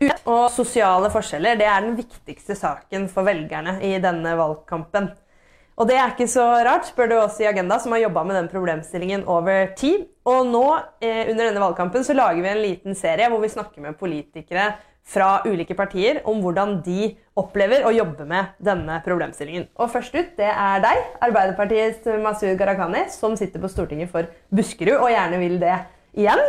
Og 0.00 0.46
sosiale 0.54 1.10
forskjeller 1.12 1.58
det 1.60 1.66
er 1.68 1.82
den 1.84 1.96
viktigste 1.98 2.56
saken 2.56 3.08
for 3.12 3.28
velgerne 3.28 3.78
i 3.84 3.96
denne 4.00 4.32
valgkampen. 4.38 5.10
Og 5.80 5.88
det 5.88 5.96
er 5.96 6.12
ikke 6.12 6.28
så 6.28 6.44
rart, 6.64 6.90
spør 6.90 7.08
du 7.08 7.14
oss 7.16 7.38
i 7.40 7.48
Agenda, 7.48 7.78
som 7.80 7.94
har 7.94 8.02
jobba 8.02 8.24
med 8.28 8.36
den 8.36 8.50
problemstillingen 8.52 9.24
over 9.32 9.70
tid. 9.80 10.04
Og 10.28 10.44
nå, 10.48 10.64
eh, 11.00 11.30
under 11.30 11.46
denne 11.46 11.62
valgkampen, 11.62 12.04
så 12.04 12.16
lager 12.16 12.42
vi 12.42 12.50
en 12.50 12.62
liten 12.62 12.96
serie 12.96 13.28
hvor 13.32 13.40
vi 13.40 13.48
snakker 13.48 13.80
med 13.80 13.96
politikere 13.96 14.74
fra 15.10 15.40
ulike 15.48 15.74
partier 15.74 16.20
om 16.28 16.42
hvordan 16.44 16.82
de 16.84 17.14
opplever 17.40 17.86
å 17.88 17.94
jobbe 17.94 18.26
med 18.28 18.52
denne 18.60 19.00
problemstillingen. 19.04 19.70
Og 19.80 19.88
først 19.92 20.14
ut, 20.14 20.34
det 20.36 20.50
er 20.50 20.84
deg, 20.84 21.00
Arbeiderpartiets 21.24 22.04
Masud 22.20 22.52
Gharahkhani, 22.60 23.06
som 23.12 23.36
sitter 23.40 23.62
på 23.62 23.72
Stortinget 23.72 24.12
for 24.12 24.28
Buskerud 24.52 24.98
og 24.98 25.08
gjerne 25.14 25.40
vil 25.40 25.56
det 25.62 25.78
igjen. 26.12 26.44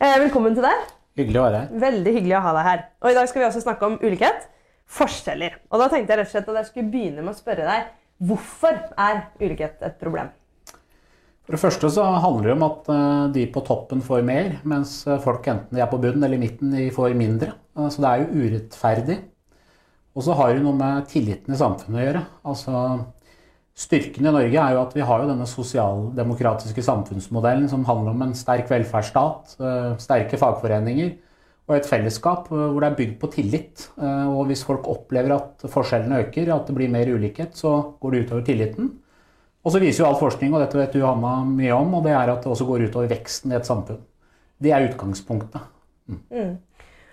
Eh, 0.00 0.18
velkommen 0.26 0.58
til 0.58 0.66
deg. 0.66 1.01
Hyggelig 1.18 1.40
å 1.40 1.44
være 1.44 1.62
her. 1.62 1.72
Veldig 1.82 2.12
hyggelig 2.16 2.36
å 2.38 2.44
ha 2.46 2.52
deg 2.56 2.68
her. 2.68 2.84
Og 3.02 3.10
I 3.10 3.16
dag 3.18 3.28
skal 3.28 3.42
vi 3.42 3.48
også 3.48 3.64
snakke 3.64 3.88
om 3.88 3.98
ulikhet. 4.00 4.46
Forskjeller. 4.92 5.58
Og 5.70 5.82
da 5.82 5.88
tenkte 5.92 6.14
jeg 6.14 6.20
rett 6.20 6.30
og 6.30 6.34
slett 6.36 6.52
at 6.52 6.60
jeg 6.60 6.70
skulle 6.70 6.92
begynne 6.92 7.24
med 7.24 7.34
å 7.34 7.38
spørre 7.38 7.66
deg 7.68 7.90
hvorfor 8.22 8.78
er 9.00 9.26
ulikhet 9.40 9.82
et 9.82 9.98
problem? 10.00 10.30
For 11.42 11.56
det 11.56 11.62
første 11.62 11.90
så 11.90 12.04
handler 12.22 12.48
det 12.48 12.54
om 12.54 12.64
at 12.68 12.90
eh, 12.94 13.22
de 13.34 13.46
på 13.50 13.64
toppen 13.66 14.02
får 14.04 14.22
mer, 14.26 14.52
mens 14.68 15.00
eh, 15.10 15.18
folk 15.22 15.48
enten 15.50 15.74
de 15.74 15.82
er 15.82 15.90
på 15.90 15.98
bunnen 16.00 16.22
eller 16.22 16.38
i 16.38 16.44
midten, 16.44 16.70
de 16.70 16.86
får 16.94 17.16
mindre. 17.18 17.56
Eh, 17.76 17.88
så 17.90 18.04
det 18.04 18.12
er 18.12 18.22
jo 18.22 18.44
urettferdig. 18.44 19.18
Og 20.12 20.26
så 20.26 20.36
har 20.38 20.52
det 20.52 20.62
noe 20.62 20.76
med 20.78 21.08
tilliten 21.10 21.54
i 21.54 21.58
samfunnet 21.58 21.98
å 21.98 22.06
gjøre. 22.06 22.22
Altså, 22.52 22.84
Styrken 23.72 24.26
i 24.26 24.32
Norge 24.32 24.60
er 24.60 24.74
jo 24.74 24.82
at 24.82 24.94
vi 24.94 25.04
har 25.08 25.22
jo 25.22 25.28
denne 25.30 25.46
sosialdemokratiske 25.48 26.82
samfunnsmodellen 26.84 27.70
som 27.72 27.86
handler 27.88 28.12
om 28.12 28.24
en 28.26 28.34
sterk 28.36 28.68
velferdsstat, 28.68 29.54
sterke 30.02 30.40
fagforeninger 30.40 31.14
og 31.70 31.76
et 31.78 31.86
fellesskap 31.88 32.50
hvor 32.50 32.76
det 32.82 32.90
er 32.90 32.98
bygd 32.98 33.14
på 33.22 33.30
tillit. 33.32 33.86
Og 33.96 34.44
hvis 34.50 34.64
folk 34.68 34.88
opplever 34.92 35.32
at 35.38 35.64
forskjellene 35.72 36.20
øker, 36.26 36.50
at 36.52 36.68
det 36.68 36.76
blir 36.76 36.92
mer 36.92 37.08
ulikhet, 37.08 37.56
så 37.56 37.94
går 38.02 38.12
det 38.12 38.24
utover 38.26 38.44
tilliten. 38.44 38.90
Og 39.62 39.72
så 39.72 39.80
viser 39.80 40.02
jo 40.02 40.08
all 40.10 40.18
forskning, 40.18 40.52
og 40.52 40.60
dette 40.60 40.76
vet 40.76 40.92
du 40.92 41.04
Hanna 41.06 41.36
mye 41.46 41.72
om, 41.76 41.94
og 41.94 42.04
det 42.04 42.12
er 42.18 42.32
at 42.32 42.42
det 42.42 42.50
også 42.50 42.66
går 42.66 42.88
utover 42.90 43.08
veksten 43.12 43.54
i 43.54 43.56
et 43.56 43.68
samfunn. 43.68 44.02
Det 44.62 44.74
er 44.74 44.88
utgangspunktet. 44.88 45.62
Mm. 46.10 46.20
Mm. 46.34 46.52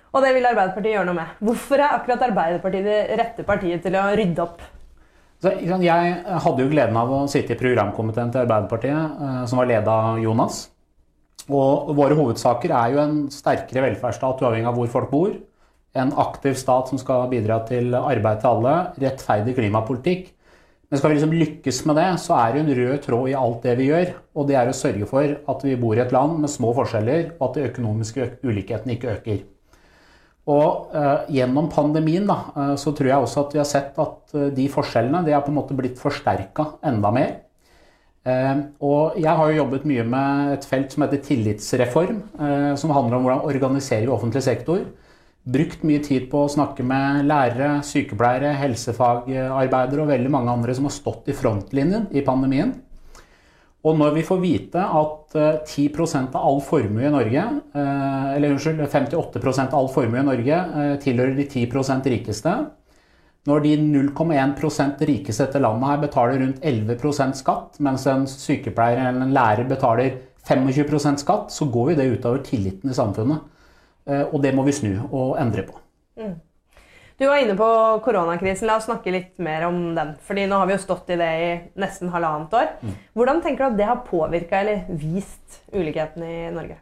Og 0.09 0.25
det 0.25 0.34
vil 0.34 0.50
Arbeiderpartiet 0.50 0.95
gjøre 0.95 1.08
noe 1.08 1.19
med. 1.22 1.38
Hvorfor 1.45 1.78
er 1.78 1.95
akkurat 2.00 2.25
Arbeiderpartiet 2.25 2.89
det 2.89 3.19
rette 3.22 3.45
partiet 3.45 3.86
til 3.86 3.95
å 3.95 4.08
rydde 4.17 4.44
opp? 4.44 4.66
Så, 5.40 5.54
jeg 5.64 6.16
hadde 6.44 6.66
jo 6.66 6.72
gleden 6.72 6.98
av 7.00 7.12
å 7.16 7.20
sitte 7.32 7.56
i 7.56 7.59
programkomiteen 7.59 8.34
til 8.34 8.44
Arbeiderpartiet, 8.44 9.22
eh, 9.23 9.44
som 9.48 9.62
var 9.62 9.70
ledet 9.70 9.94
av 9.94 10.20
Jonas. 10.20 10.66
Og 11.50 11.94
våre 11.98 12.18
hovedsaker 12.18 12.73
er 12.76 12.92
jo 12.94 13.00
en 13.02 13.22
sterkere 13.34 13.86
velferdsstat 13.88 14.44
uavhengig 14.44 14.68
av 14.70 14.76
hvor 14.78 14.92
folk 14.92 15.14
bor. 15.14 15.31
En 15.98 16.12
aktiv 16.22 16.58
stat 16.59 16.92
som 16.92 17.00
skal 17.02 17.30
bidra 17.31 17.64
til 17.66 17.96
arbeid 17.96 18.44
til 18.44 18.52
alle. 18.52 18.76
Rettferdig 19.02 19.56
klimapolitikk 19.58 20.28
men 20.90 20.98
skal 20.98 21.12
vi 21.12 21.20
liksom 21.20 21.34
lykkes 21.38 21.80
med 21.86 22.00
det, 22.00 22.08
så 22.18 22.34
er 22.42 22.53
det 22.53 22.62
en 22.64 22.78
rød 22.80 23.02
tråd 23.03 23.30
i 23.30 23.38
alt 23.38 23.66
det 23.66 23.76
vi 23.78 23.92
gjør. 23.92 24.14
Og 24.34 24.48
det 24.50 24.56
er 24.58 24.70
å 24.72 24.74
sørge 24.74 25.06
for 25.09 25.36
at 25.53 25.66
vi 25.66 25.76
bor 25.78 25.94
i 25.94 26.02
et 26.02 26.14
land 26.16 26.40
med 26.42 26.50
små 26.50 26.72
forskjeller, 26.80 27.36
og 27.38 27.44
at 27.46 27.59
de 27.59 27.66
økonomiske 27.70 28.30
ulikhetene 28.42 28.96
ikke 28.96 29.12
øker. 29.14 29.44
Og 30.50 30.95
uh, 30.95 31.28
gjennom 31.30 31.67
pandemien 31.69 32.25
da, 32.28 32.39
uh, 32.55 32.73
så 32.80 32.94
tror 32.95 33.11
jeg 33.11 33.25
også 33.25 33.44
at 33.44 33.53
vi 33.53 33.61
har 33.61 33.69
sett 33.69 34.00
at 34.02 34.33
uh, 34.33 34.47
de 34.56 34.66
forskjellene 34.72 35.22
de 35.28 35.36
har 35.36 35.44
på 35.45 35.53
en 35.53 35.59
måte 35.59 35.78
blitt 35.78 36.00
forsterka 36.02 36.73
enda 36.86 37.14
mer. 37.14 37.38
og 38.83 39.16
jeg 39.17 39.31
har 39.39 39.50
jo 39.50 39.58
jobbet 39.58 39.86
mye 39.89 40.03
med 40.06 40.50
et 40.53 40.66
felt 40.67 40.91
som 40.94 41.02
heter 41.02 41.22
tillitsreform, 41.23 42.17
som 42.78 42.91
handler 42.94 43.16
om 43.16 43.23
hvordan 43.25 43.45
organiserer 43.47 44.03
vi 44.03 44.11
offentlig 44.14 44.44
sektor 44.45 44.83
brukt 45.50 45.86
mye 45.88 46.02
tid 46.03 46.28
på 46.31 46.44
å 46.44 46.52
snakke 46.52 46.84
med 46.86 47.23
lærere, 47.30 47.80
sykepleiere, 47.86 48.52
helsefagarbeidere 48.59 50.03
og 50.03 50.11
veldig 50.11 50.34
mange 50.34 50.53
andre 50.53 50.75
som 50.78 50.89
har 50.89 50.95
stått 50.95 51.31
i 51.31 51.38
frontlinjen 51.38 52.09
i 52.12 52.24
pandemien. 52.25 52.75
Og 53.88 53.95
når 53.95 54.17
vi 54.17 54.25
får 54.28 54.41
vite 54.44 54.81
at 54.84 55.35
10 55.69 55.85
eh, 55.88 56.16
av 56.19 56.41
all 56.41 56.59
formue 56.63 57.06
i 57.07 57.12
Norge, 57.13 57.44
eh, 57.79 58.25
eller 58.35 58.51
unnskyld, 58.51 58.81
58% 58.91 59.72
av 59.72 59.78
all 59.79 59.88
formue 59.94 60.19
i 60.19 60.28
Norge 60.28 60.57
eh, 60.57 60.95
tilhører 61.00 61.38
de 61.38 61.45
10% 61.47 62.09
rikeste, 62.12 62.56
når 63.47 63.63
de 63.63 63.72
0,1% 63.79 65.06
rikeste 65.07 65.45
etter 65.45 65.63
landet 65.63 65.94
her 65.94 66.01
betaler 66.01 66.41
rundt 66.44 66.59
11% 66.59 67.39
skatt, 67.39 67.79
mens 67.79 68.03
en 68.12 68.28
sykepleier 68.28 69.00
eller 69.00 69.23
en 69.23 69.38
lærer 69.38 69.69
betaler 69.69 70.19
25% 70.50 71.23
skatt, 71.23 71.56
så 71.56 71.69
går 71.72 71.94
jo 71.94 71.97
det 72.01 72.09
utover 72.18 72.44
tilliten 72.44 72.91
i 72.91 72.97
samfunnet. 72.97 73.47
Og 74.09 74.39
det 74.41 74.51
må 74.57 74.63
vi 74.66 74.73
snu 74.73 74.91
og 75.06 75.35
endre 75.38 75.63
på. 75.68 75.75
Mm. 76.19 76.34
Du 77.19 77.25
var 77.28 77.41
inne 77.44 77.56
på 77.59 77.69
koronakrisen. 78.06 78.68
La 78.69 78.78
oss 78.80 78.85
snakke 78.88 79.12
litt 79.12 79.41
mer 79.44 79.66
om 79.68 79.80
den. 79.96 80.13
Fordi 80.24 80.46
nå 80.47 80.59
har 80.62 80.69
vi 80.69 80.78
jo 80.78 80.84
stått 80.85 81.09
i 81.12 81.18
det 81.19 81.31
i 81.44 81.50
nesten 81.81 82.13
halvannet 82.13 82.53
år. 82.56 82.69
Mm. 82.80 82.94
Hvordan 83.19 83.41
tenker 83.44 83.66
du 83.66 83.68
at 83.74 83.80
det 83.81 83.90
har 83.90 84.06
påvirka 84.07 84.62
eller 84.62 84.85
vist 85.02 85.59
ulikheten 85.75 86.24
i 86.24 86.38
Norge? 86.56 86.80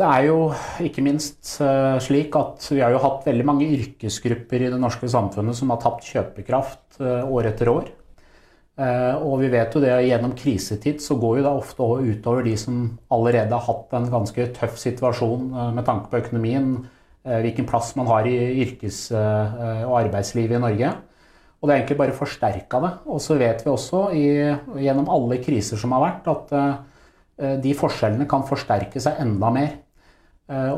Det 0.00 0.08
er 0.08 0.28
jo 0.30 0.36
ikke 0.80 1.02
minst 1.04 1.58
eh, 1.60 1.98
slik 2.00 2.36
at 2.38 2.64
vi 2.70 2.78
har 2.80 2.94
jo 2.94 3.02
hatt 3.02 3.26
veldig 3.26 3.44
mange 3.44 3.66
yrkesgrupper 3.68 4.62
i 4.62 4.70
det 4.72 4.78
norske 4.80 5.10
samfunnet 5.10 5.58
som 5.58 5.74
har 5.74 5.82
tapt 5.82 6.06
kjøpekraft 6.08 7.02
eh, 7.02 7.26
år 7.26 7.50
etter 7.50 7.68
år. 7.68 7.90
Eh, 8.80 9.18
og 9.18 9.42
vi 9.42 9.50
vet 9.52 9.74
jo 9.76 9.82
det 9.82 9.98
gjennom 10.06 10.32
krisetid 10.38 11.02
så 11.04 11.18
går 11.20 11.40
jo 11.40 11.44
det 11.44 11.52
ofte 11.64 11.90
utover 12.14 12.46
de 12.46 12.54
som 12.62 12.78
allerede 13.12 13.52
har 13.58 13.66
hatt 13.66 13.98
en 13.98 14.08
ganske 14.14 14.48
tøff 14.56 14.80
situasjon 14.80 15.50
med 15.74 15.84
tanke 15.84 16.08
på 16.08 16.22
økonomien, 16.22 16.78
hvilken 17.20 17.66
plass 17.68 17.92
man 17.98 18.08
har 18.08 18.24
i 18.24 18.36
yrkes- 18.64 19.10
og 19.12 19.94
arbeidslivet 19.98 20.56
i 20.56 20.62
Norge. 20.62 20.92
Og 21.60 21.68
det 21.68 21.74
er 21.74 21.80
egentlig 21.82 21.98
bare 21.98 22.16
forsterka 22.16 22.80
det. 22.80 22.90
Og 23.12 23.20
så 23.20 23.36
vet 23.36 23.60
vi 23.60 23.68
også 23.68 24.00
i, 24.16 24.24
gjennom 24.80 25.10
alle 25.12 25.36
kriser 25.44 25.76
som 25.76 25.92
har 25.92 26.06
vært, 26.06 26.30
at 26.32 27.60
de 27.60 27.74
forskjellene 27.76 28.24
kan 28.28 28.46
forsterke 28.48 29.02
seg 29.04 29.20
enda 29.20 29.50
mer. 29.52 29.74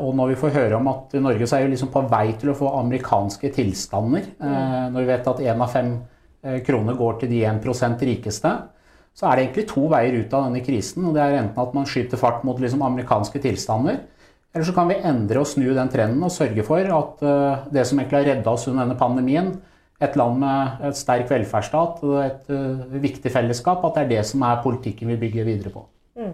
Og 0.03 0.11
når 0.19 0.33
vi 0.33 0.39
får 0.41 0.55
høre 0.57 0.81
om 0.81 0.91
at 0.91 1.15
i 1.15 1.23
Norge 1.23 1.47
så 1.47 1.61
er 1.61 1.69
vi 1.69 1.77
liksom 1.77 1.93
på 1.95 2.03
vei 2.11 2.35
til 2.41 2.51
å 2.51 2.57
få 2.59 2.73
amerikanske 2.81 3.53
tilstander, 3.55 4.27
når 4.43 4.99
vi 4.99 5.11
vet 5.13 5.31
at 5.31 5.45
én 5.47 5.63
av 5.63 5.71
fem 5.71 5.95
Eh, 6.43 6.59
kroner 6.59 6.97
går 6.99 7.21
til 7.21 7.31
de 7.31 7.43
1% 7.47 8.01
rikeste, 8.03 8.51
så 9.15 9.27
er 9.29 9.35
det 9.35 9.43
egentlig 9.45 9.67
to 9.69 9.85
veier 9.87 10.17
ut 10.19 10.33
av 10.33 10.49
denne 10.49 10.63
krisen. 10.65 11.05
og 11.05 11.13
Det 11.13 11.21
er 11.23 11.37
enten 11.39 11.61
at 11.61 11.73
man 11.73 11.85
skyter 11.85 12.17
fart 12.17 12.43
mot 12.43 12.59
liksom 12.59 12.81
amerikanske 12.81 13.39
tilstander, 13.39 14.01
eller 14.53 14.65
så 14.67 14.73
kan 14.75 14.89
vi 14.91 15.01
endre 15.01 15.41
og 15.41 15.49
snu 15.49 15.71
den 15.73 15.89
trenden 15.89 16.23
og 16.25 16.33
sørge 16.33 16.65
for 16.67 16.95
at 16.97 17.23
eh, 17.25 17.67
det 17.73 17.85
som 17.89 17.99
egentlig 17.99 18.19
har 18.19 18.27
redda 18.29 18.53
oss 18.53 18.67
under 18.69 18.85
denne 18.85 18.99
pandemien, 18.99 19.53
et 20.03 20.15
land 20.19 20.39
med 20.41 20.87
et 20.89 20.97
sterk 20.97 21.29
velferdsstat 21.31 22.01
og 22.03 22.17
et 22.19 22.49
uh, 22.51 22.81
viktig 22.99 23.31
fellesskap, 23.31 23.85
at 23.87 23.95
det 23.95 24.01
er 24.03 24.09
det 24.09 24.23
som 24.27 24.41
er 24.43 24.59
politikken 24.63 25.07
vi 25.13 25.19
bygger 25.21 25.47
videre 25.47 25.71
på. 25.71 25.85
Mm. 26.19 26.33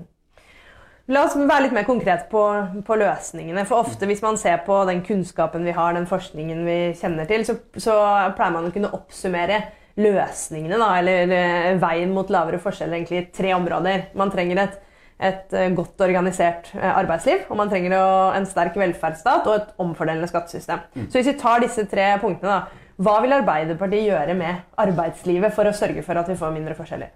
La 1.13 1.23
oss 1.25 1.35
være 1.37 1.65
litt 1.65 1.73
mer 1.73 1.85
konkret 1.85 2.27
på, 2.31 2.43
på, 2.85 2.97
løsningene. 3.01 3.65
For 3.69 3.81
ofte 3.81 4.09
hvis 4.09 4.21
man 4.25 4.37
ser 4.41 4.59
på 4.65 4.77
den 4.89 5.03
kunnskapen 5.05 5.65
vi 5.65 5.73
har, 5.73 5.93
den 5.93 6.09
forskningen 6.09 6.61
vi 6.65 6.77
kjenner 6.97 7.29
til, 7.29 7.45
så, 7.47 7.55
så 7.77 7.95
pleier 8.37 8.55
man 8.55 8.69
å 8.69 8.73
kunne 8.73 8.91
oppsummere 8.93 9.59
løsningene, 9.99 10.77
da, 10.79 10.91
eller 10.99 11.33
eh, 11.35 11.71
veien 11.81 12.13
mot 12.13 12.29
lavere 12.31 12.61
forskjeller, 12.61 12.99
egentlig 12.99 13.23
i 13.23 13.31
tre 13.35 13.55
områder. 13.57 14.11
Man 14.17 14.31
trenger 14.33 14.63
et, 14.63 14.77
et 15.19 15.55
eh, 15.55 15.71
godt 15.75 15.99
organisert 16.05 16.69
eh, 16.77 16.89
arbeidsliv, 16.89 17.45
og 17.51 17.59
man 17.59 17.71
trenger 17.71 17.95
en 18.37 18.47
sterk 18.47 18.77
velferdsstat 18.79 19.47
og 19.49 19.55
et 19.57 19.71
omfordelende 19.83 20.29
skattesystem. 20.31 20.85
Mm. 20.95 21.07
Så 21.09 21.19
hvis 21.19 21.31
vi 21.33 21.39
tar 21.41 21.63
disse 21.63 21.83
tre 21.91 22.13
punktene, 22.21 22.59
da, 22.59 22.85
hva 22.99 23.17
vil 23.23 23.35
Arbeiderpartiet 23.35 24.09
gjøre 24.09 24.35
med 24.39 24.61
arbeidslivet 24.79 25.55
for 25.55 25.67
å 25.67 25.75
sørge 25.75 26.03
for 26.03 26.19
at 26.19 26.31
vi 26.31 26.37
får 26.39 26.55
mindre 26.55 26.75
forskjeller? 26.75 27.11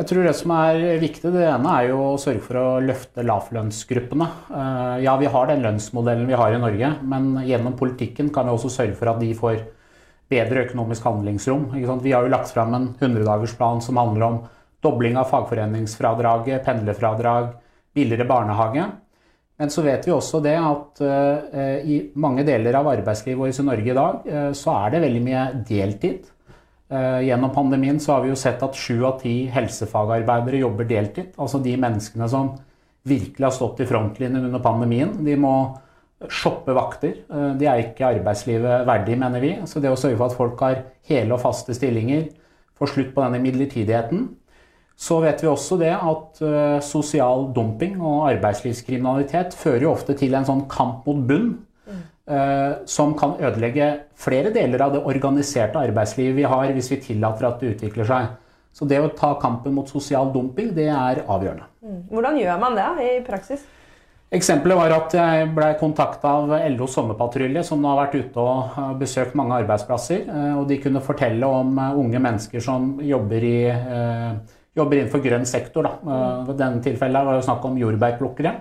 Jeg 0.00 0.08
tror 0.08 0.24
Det 0.24 0.32
som 0.38 0.52
er 0.54 0.78
viktig, 1.00 1.28
det 1.34 1.44
ene 1.44 1.72
er 1.76 1.90
jo 1.90 1.98
å 2.14 2.20
sørge 2.20 2.40
for 2.44 2.56
å 2.56 2.68
løfte 2.80 3.24
lavlønnsgruppene. 3.26 4.28
Ja, 5.04 5.16
vi 5.20 5.28
har 5.28 5.50
den 5.50 5.64
lønnsmodellen 5.66 6.24
vi 6.30 6.38
har 6.40 6.56
i 6.56 6.60
Norge, 6.62 6.92
men 7.04 7.34
gjennom 7.44 7.74
politikken 7.76 8.30
kan 8.32 8.48
vi 8.48 8.54
også 8.54 8.70
sørge 8.72 8.96
for 8.96 9.12
at 9.12 9.20
de 9.20 9.34
får 9.36 9.58
bedre 10.30 10.64
økonomisk 10.64 11.04
handlingsrom. 11.04 11.66
Vi 11.74 12.14
har 12.14 12.24
jo 12.24 12.32
lagt 12.32 12.52
fram 12.54 12.72
en 12.76 12.88
100-dagersplan 12.94 13.84
som 13.84 14.00
handler 14.00 14.26
om 14.28 14.40
dobling 14.84 15.18
av 15.20 15.28
fagforeningsfradraget, 15.30 16.64
pendlerfradrag, 16.64 17.52
billigere 17.94 18.28
barnehage. 18.28 18.86
Men 19.60 19.70
så 19.70 19.82
vet 19.84 20.06
vi 20.08 20.12
også 20.14 20.40
det 20.40 20.56
at 20.56 21.02
uh, 21.04 21.80
i 21.84 22.00
mange 22.16 22.46
deler 22.48 22.78
av 22.78 22.88
arbeidslivet 22.94 23.36
vårt 23.42 23.58
i 23.60 23.66
Norge 23.66 23.92
i 23.92 23.96
dag, 23.98 24.22
uh, 24.24 24.52
så 24.56 24.72
er 24.86 24.94
det 24.94 25.02
veldig 25.04 25.20
mye 25.26 25.42
deltid. 25.68 26.30
Uh, 26.90 27.20
gjennom 27.26 27.52
pandemien 27.52 28.00
så 28.00 28.14
har 28.14 28.24
vi 28.24 28.32
jo 28.32 28.38
sett 28.40 28.64
at 28.64 28.78
sju 28.78 29.04
av 29.04 29.18
ti 29.20 29.34
helsefagarbeidere 29.52 30.62
jobber 30.62 30.88
deltid. 30.88 31.34
Altså 31.36 31.60
de 31.60 31.76
menneskene 31.76 32.30
som 32.32 32.54
virkelig 33.04 33.50
har 33.50 33.54
stått 33.56 33.84
i 33.84 33.88
frontlinjen 33.90 34.48
under 34.48 34.64
pandemien. 34.64 35.12
De 35.28 35.36
må 35.40 35.54
shoppe 36.28 36.72
vakter. 36.76 37.14
De 37.56 37.64
er 37.64 37.80
ikke 37.80 38.10
arbeidslivet 38.10 38.82
verdig, 38.84 39.14
mener 39.16 39.40
vi. 39.40 39.54
Så 39.64 39.80
det 39.80 39.88
å 39.88 39.96
sørge 39.96 40.18
for 40.18 40.28
at 40.28 40.36
folk 40.36 40.60
har 40.60 40.82
hele 41.08 41.32
og 41.32 41.40
faste 41.40 41.72
stillinger, 41.72 42.26
får 42.76 42.92
slutt 42.92 43.14
på 43.14 43.24
denne 43.24 43.40
midlertidigheten. 43.40 44.26
Så 45.00 45.16
vet 45.24 45.40
vi 45.40 45.48
også 45.48 45.78
det 45.80 45.94
at 45.96 46.42
uh, 46.44 46.76
sosial 46.84 47.48
dumping 47.56 47.96
og 47.98 48.26
arbeidslivskriminalitet 48.34 49.56
fører 49.56 49.86
jo 49.86 49.94
ofte 49.94 50.16
til 50.18 50.36
en 50.36 50.46
sånn 50.48 50.66
kamp 50.70 51.08
mot 51.08 51.26
bunn. 51.26 51.50
Mm. 51.90 52.02
som 52.86 53.16
kan 53.18 53.32
ødelegge 53.42 53.86
flere 54.14 54.52
deler 54.54 54.84
av 54.84 54.92
det 54.94 55.00
organiserte 55.02 55.80
arbeidslivet 55.80 56.36
vi 56.36 56.44
har, 56.46 56.68
hvis 56.76 56.90
vi 56.92 56.98
tillater 57.02 57.48
at 57.48 57.58
det 57.58 57.72
utvikler 57.72 58.06
seg. 58.06 58.28
Så 58.70 58.86
det 58.86 59.00
å 59.02 59.08
ta 59.18 59.32
kampen 59.42 59.74
mot 59.74 59.88
sosial 59.90 60.30
dumping, 60.30 60.70
det 60.76 60.86
er 60.92 61.24
avgjørende. 61.24 61.66
Mm. 61.82 62.00
Hvordan 62.12 62.38
gjør 62.38 62.62
man 62.62 62.78
det 62.78 62.86
i 63.02 63.16
praksis? 63.26 63.64
Eksempelet 64.30 64.78
var 64.78 64.92
at 64.94 65.14
jeg 65.16 65.46
ble 65.56 65.72
kontakta 65.80 66.36
av 66.38 66.52
LO 66.70 66.86
sommerpatrulje, 66.86 67.64
som 67.66 67.82
har 67.88 67.96
vært 68.04 68.14
ute 68.20 68.44
og 68.44 69.00
besøkt 69.00 69.34
mange 69.38 69.56
arbeidsplasser. 69.64 70.28
Og 70.54 70.68
de 70.70 70.78
kunne 70.78 71.02
fortelle 71.02 71.48
om 71.50 71.80
unge 71.98 72.20
mennesker 72.22 72.62
som 72.62 72.92
jobber, 73.02 73.42
i, 73.42 73.56
jobber 74.80 74.98
innenfor 74.98 75.22
grønn 75.24 75.46
sektor. 75.48 75.86
Da. 75.86 76.16
I 76.48 76.56
denne 76.58 76.82
tilfellet 76.84 77.28
var 77.28 77.38
det 77.38 77.46
snakk 77.46 77.68
om 77.68 77.78
jordbærplukkere. 77.80 78.54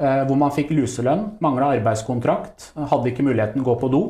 Hvor 0.00 0.38
man 0.40 0.52
fikk 0.56 0.70
luselønn, 0.72 1.26
mangla 1.44 1.74
arbeidskontrakt, 1.74 2.70
hadde 2.76 3.10
ikke 3.10 3.26
muligheten 3.26 3.60
å 3.60 3.66
gå 3.66 3.74
på 3.82 3.90
do. 3.92 4.04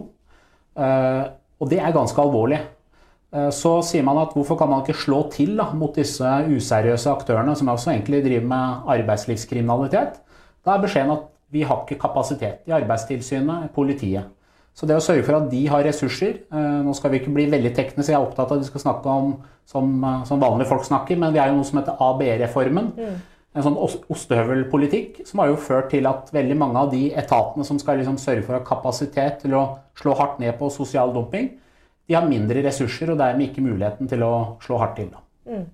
Og 0.78 1.72
det 1.72 1.80
er 1.82 1.96
ganske 1.96 2.22
alvorlig. 2.22 2.60
Så 3.54 3.76
sier 3.86 4.02
man 4.06 4.18
at 4.18 4.32
hvorfor 4.34 4.58
kan 4.58 4.70
man 4.70 4.84
ikke 4.84 5.00
slå 5.02 5.20
til 5.34 5.56
da, 5.58 5.68
mot 5.74 5.94
disse 5.94 6.26
useriøse 6.50 7.10
aktørene, 7.10 7.54
som 7.58 7.70
også 7.70 7.92
egentlig 7.92 8.24
driver 8.24 8.48
med 8.50 8.90
arbeidslivskriminalitet? 8.94 10.18
Da 10.66 10.74
er 10.74 10.82
beskjeden 10.82 11.14
at 11.14 11.28
vi 11.50 11.62
har 11.66 11.82
ikke 11.82 11.98
kapasitet 11.98 12.66
i 12.70 12.74
Arbeidstilsynet, 12.74 13.72
politiet. 13.74 14.30
Så 14.76 14.86
det 14.88 14.96
å 14.96 15.02
sørge 15.02 15.24
for 15.26 15.36
at 15.36 15.48
de 15.50 15.60
har 15.68 15.82
ressurser 15.84 16.38
Nå 16.84 16.92
skal 16.96 17.10
vi 17.12 17.18
ikke 17.20 17.32
bli 17.34 17.48
veldig 17.50 17.72
tekniske, 17.76 18.12
jeg 18.12 18.16
er 18.16 18.22
opptatt 18.22 18.52
av 18.52 18.60
at 18.60 18.62
vi 18.62 18.68
skal 18.70 18.84
snakke 18.84 19.16
om 19.22 19.32
som, 19.68 19.90
som 20.26 20.40
vanlige 20.42 20.70
folk 20.70 20.86
snakker, 20.86 21.18
men 21.20 21.34
vi 21.34 21.40
er 21.42 21.50
jo 21.50 21.58
noe 21.58 21.66
som 21.68 21.78
heter 21.78 22.00
ABE-reformen. 22.02 22.88
Mm. 22.96 23.18
En 23.50 23.66
sånn 23.66 23.78
ostehøvelpolitikk 23.82 25.24
som 25.26 25.42
har 25.42 25.50
jo 25.50 25.58
ført 25.58 25.90
til 25.90 26.06
at 26.06 26.30
veldig 26.34 26.56
mange 26.58 26.82
av 26.84 26.90
de 26.94 27.08
etatene 27.18 27.66
som 27.66 27.78
skal 27.82 27.98
liksom 27.98 28.18
sørge 28.22 28.44
for 28.46 28.54
å 28.54 28.60
ha 28.60 28.66
kapasitet 28.66 29.42
til 29.42 29.56
å 29.58 29.64
slå 29.98 30.14
hardt 30.18 30.38
ned 30.42 30.54
på 30.58 30.70
sosial 30.74 31.14
dumping, 31.14 31.52
de 32.06 32.16
har 32.18 32.26
mindre 32.26 32.62
ressurser 32.66 33.12
og 33.12 33.18
dermed 33.20 33.50
ikke 33.50 33.62
muligheten 33.62 34.10
til 34.10 34.22
å 34.26 34.32
slå 34.62 34.78
hardt 34.82 34.96
til. 34.98 35.10
Mm. 35.46 35.66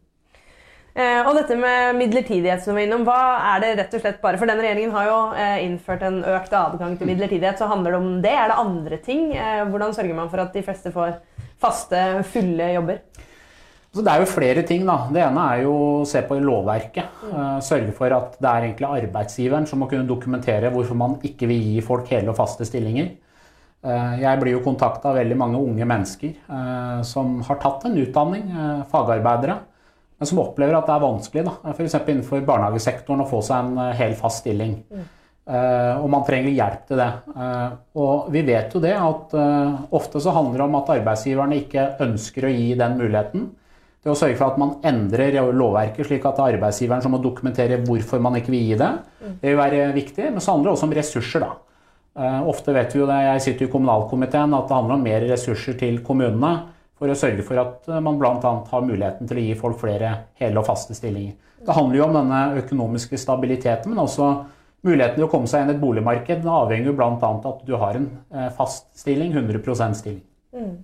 Eh, 0.96 1.26
og 1.28 1.34
dette 1.36 1.52
med 1.60 1.98
midlertidighet 1.98 2.62
som 2.64 2.72
vi 2.72 2.80
var 2.80 2.86
innom, 2.86 3.02
hva 3.04 3.20
er 3.52 3.60
det 3.60 3.72
rett 3.82 3.94
og 3.98 4.00
slett 4.00 4.22
bare 4.22 4.38
For 4.40 4.48
denne 4.48 4.64
regjeringen 4.64 4.94
har 4.94 5.10
jo 5.10 5.18
eh, 5.36 5.58
innført 5.66 6.06
en 6.08 6.22
økt 6.24 6.54
adgang 6.56 6.94
til 6.96 7.10
midlertidighet. 7.10 7.60
Så 7.60 7.68
handler 7.68 7.92
det 7.92 8.00
om 8.00 8.14
det? 8.24 8.32
Er 8.32 8.48
det 8.48 8.62
andre 8.62 8.98
ting? 9.04 9.26
Eh, 9.36 9.66
hvordan 9.68 9.92
sørger 9.92 10.16
man 10.16 10.32
for 10.32 10.40
at 10.46 10.56
de 10.56 10.64
fleste 10.64 10.92
får 10.94 11.18
faste, 11.60 12.00
fulle 12.32 12.70
jobber? 12.78 13.02
Så 13.92 14.06
det 14.06 14.12
er 14.14 14.24
jo 14.24 14.30
flere 14.30 14.64
ting. 14.68 14.88
da. 14.88 14.96
Det 15.12 15.20
ene 15.26 15.44
er 15.52 15.66
jo 15.66 15.76
å 15.76 16.08
se 16.08 16.24
på 16.24 16.40
lovverket. 16.40 17.20
Sørge 17.64 17.92
for 17.96 18.12
at 18.12 18.34
det 18.40 18.50
er 18.50 18.66
egentlig 18.66 18.88
arbeidsgiveren 18.88 19.68
som 19.68 19.80
må 19.80 19.88
kunne 19.88 20.08
dokumentere 20.08 20.72
hvorfor 20.72 20.96
man 21.00 21.20
ikke 21.24 21.48
vil 21.48 21.62
gi 21.64 21.84
folk 21.84 22.08
hele 22.12 22.32
og 22.32 22.36
faste 22.36 22.64
stillinger. 22.68 23.14
Jeg 24.20 24.42
blir 24.42 24.52
jo 24.52 24.64
kontakta 24.64 25.12
av 25.12 25.16
veldig 25.16 25.38
mange 25.40 25.62
unge 25.62 25.88
mennesker 25.88 27.00
som 27.08 27.38
har 27.48 27.60
tatt 27.62 27.88
en 27.88 27.96
utdanning, 28.02 28.52
fagarbeidere 28.92 29.56
men 30.16 30.28
som 30.28 30.40
opplever 30.40 30.76
at 30.78 30.88
det 30.88 30.94
er 30.94 31.04
vanskelig, 31.04 31.44
f.eks. 31.74 31.98
innenfor 31.98 32.44
barnehagesektoren, 32.48 33.22
å 33.24 33.28
få 33.28 33.42
seg 33.44 33.66
en 33.66 33.80
uh, 33.82 33.92
hel 33.96 34.16
fast 34.16 34.44
stilling. 34.44 34.78
Mm. 34.88 35.04
Uh, 35.46 36.00
og 36.00 36.08
man 36.10 36.24
trenger 36.26 36.56
hjelp 36.56 36.86
til 36.88 37.02
det. 37.02 37.10
Uh, 37.36 37.76
og 38.00 38.30
vi 38.34 38.42
vet 38.48 38.72
jo 38.72 38.80
det 38.82 38.94
at 38.96 39.36
ofte 39.94 40.22
så 40.22 40.32
handler 40.34 40.62
det 40.62 40.66
om 40.66 40.78
at 40.80 40.92
arbeidsgiverne 40.96 41.60
ikke 41.60 41.86
ønsker 42.06 42.48
å 42.48 42.54
gi 42.54 42.70
den 42.80 42.96
muligheten. 42.98 43.46
Det 44.00 44.12
å 44.12 44.16
sørge 44.16 44.38
for 44.38 44.54
at 44.54 44.58
man 44.62 44.76
endrer 44.86 45.36
lovverket 45.50 46.08
slik 46.08 46.24
at 46.28 46.38
det 46.38 46.44
er 46.44 46.56
arbeidsgiveren 46.56 47.02
som 47.04 47.12
må 47.12 47.20
dokumentere 47.20 47.80
hvorfor 47.84 48.22
man 48.22 48.38
ikke 48.38 48.54
vil 48.54 48.70
gi 48.70 48.80
det, 48.80 48.90
mm. 49.20 49.36
det 49.42 49.50
vil 49.50 49.60
være 49.60 49.86
viktig. 49.96 50.30
Men 50.30 50.40
så 50.40 50.54
handler 50.54 50.70
det 50.70 50.76
også 50.78 50.88
om 50.88 50.96
ressurser, 50.96 51.44
da. 51.44 51.52
Ofte 52.48 52.72
vet 52.72 52.94
vi 52.94 53.02
jo 53.02 53.08
det, 53.10 53.18
jeg 53.26 53.42
sitter 53.44 53.66
i 53.66 53.72
kommunalkomiteen, 53.74 54.54
at 54.56 54.70
det 54.70 54.76
handler 54.78 54.96
om 54.96 55.02
mer 55.04 55.26
ressurser 55.28 55.76
til 55.76 55.98
kommunene 56.06 56.54
for 56.96 57.12
å 57.12 57.16
sørge 57.18 57.44
for 57.46 57.60
at 57.60 57.88
eh, 57.90 58.02
man 58.02 58.18
bl.a. 58.20 58.52
har 58.70 58.86
muligheten 58.86 59.28
til 59.28 59.40
å 59.40 59.46
gi 59.46 59.56
folk 59.58 59.80
flere 59.82 60.12
hele 60.40 60.60
og 60.62 60.68
faste 60.68 60.96
stillinger. 60.96 61.36
Det 61.66 61.74
handler 61.74 61.98
jo 61.98 62.04
om 62.06 62.14
denne 62.14 62.42
økonomiske 62.60 63.18
stabiliteten, 63.20 63.92
men 63.92 64.04
også 64.04 64.28
muligheten 64.86 65.18
til 65.18 65.26
å 65.26 65.32
komme 65.32 65.50
seg 65.50 65.64
inn 65.64 65.72
i 65.72 65.74
et 65.76 65.82
boligmarked. 65.82 66.44
Det 66.44 66.52
avhenger 66.52 66.92
jo 66.92 66.98
bl.a. 66.98 67.08
av 67.16 67.48
at 67.50 67.64
du 67.66 67.74
har 67.80 67.98
en 67.98 68.12
eh, 68.34 68.52
fast 68.56 68.88
stilling, 68.98 69.34
100% 69.34 69.98
stilling. 69.98 70.22
Mm. 70.56 70.78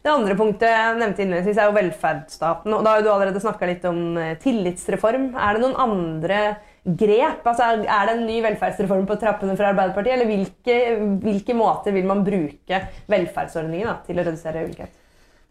Det 0.00 0.08
andre 0.08 0.32
punktet 0.32 0.70
jeg 0.72 0.96
nevnte 0.96 1.20
innledningsvis, 1.22 1.58
er 1.60 1.68
jo 1.68 1.76
velferdsstaten. 1.76 2.72
og 2.72 2.84
Da 2.86 2.94
har 2.94 3.02
du 3.04 3.10
allerede 3.12 3.42
snakka 3.42 3.68
litt 3.68 3.84
om 3.88 4.16
eh, 4.16 4.36
tillitsreform. 4.40 5.34
Er 5.36 5.56
det 5.56 5.64
noen 5.64 5.76
andre 5.84 6.38
grep? 6.84 7.44
Altså, 7.44 7.68
er 7.84 8.08
det 8.08 8.14
en 8.14 8.24
ny 8.24 8.38
velferdsreform 8.46 9.04
på 9.08 9.18
trappene 9.20 9.56
fra 9.58 9.74
Arbeiderpartiet? 9.74 10.16
Eller 10.16 10.30
hvilke, 10.30 10.78
hvilke 11.20 11.56
måter 11.56 11.94
vil 11.96 12.08
man 12.08 12.24
bruke 12.24 12.80
velferdsordningen 13.12 14.00
til 14.08 14.20
å 14.20 14.24
redusere 14.24 14.64
ulikhet? 14.64 14.96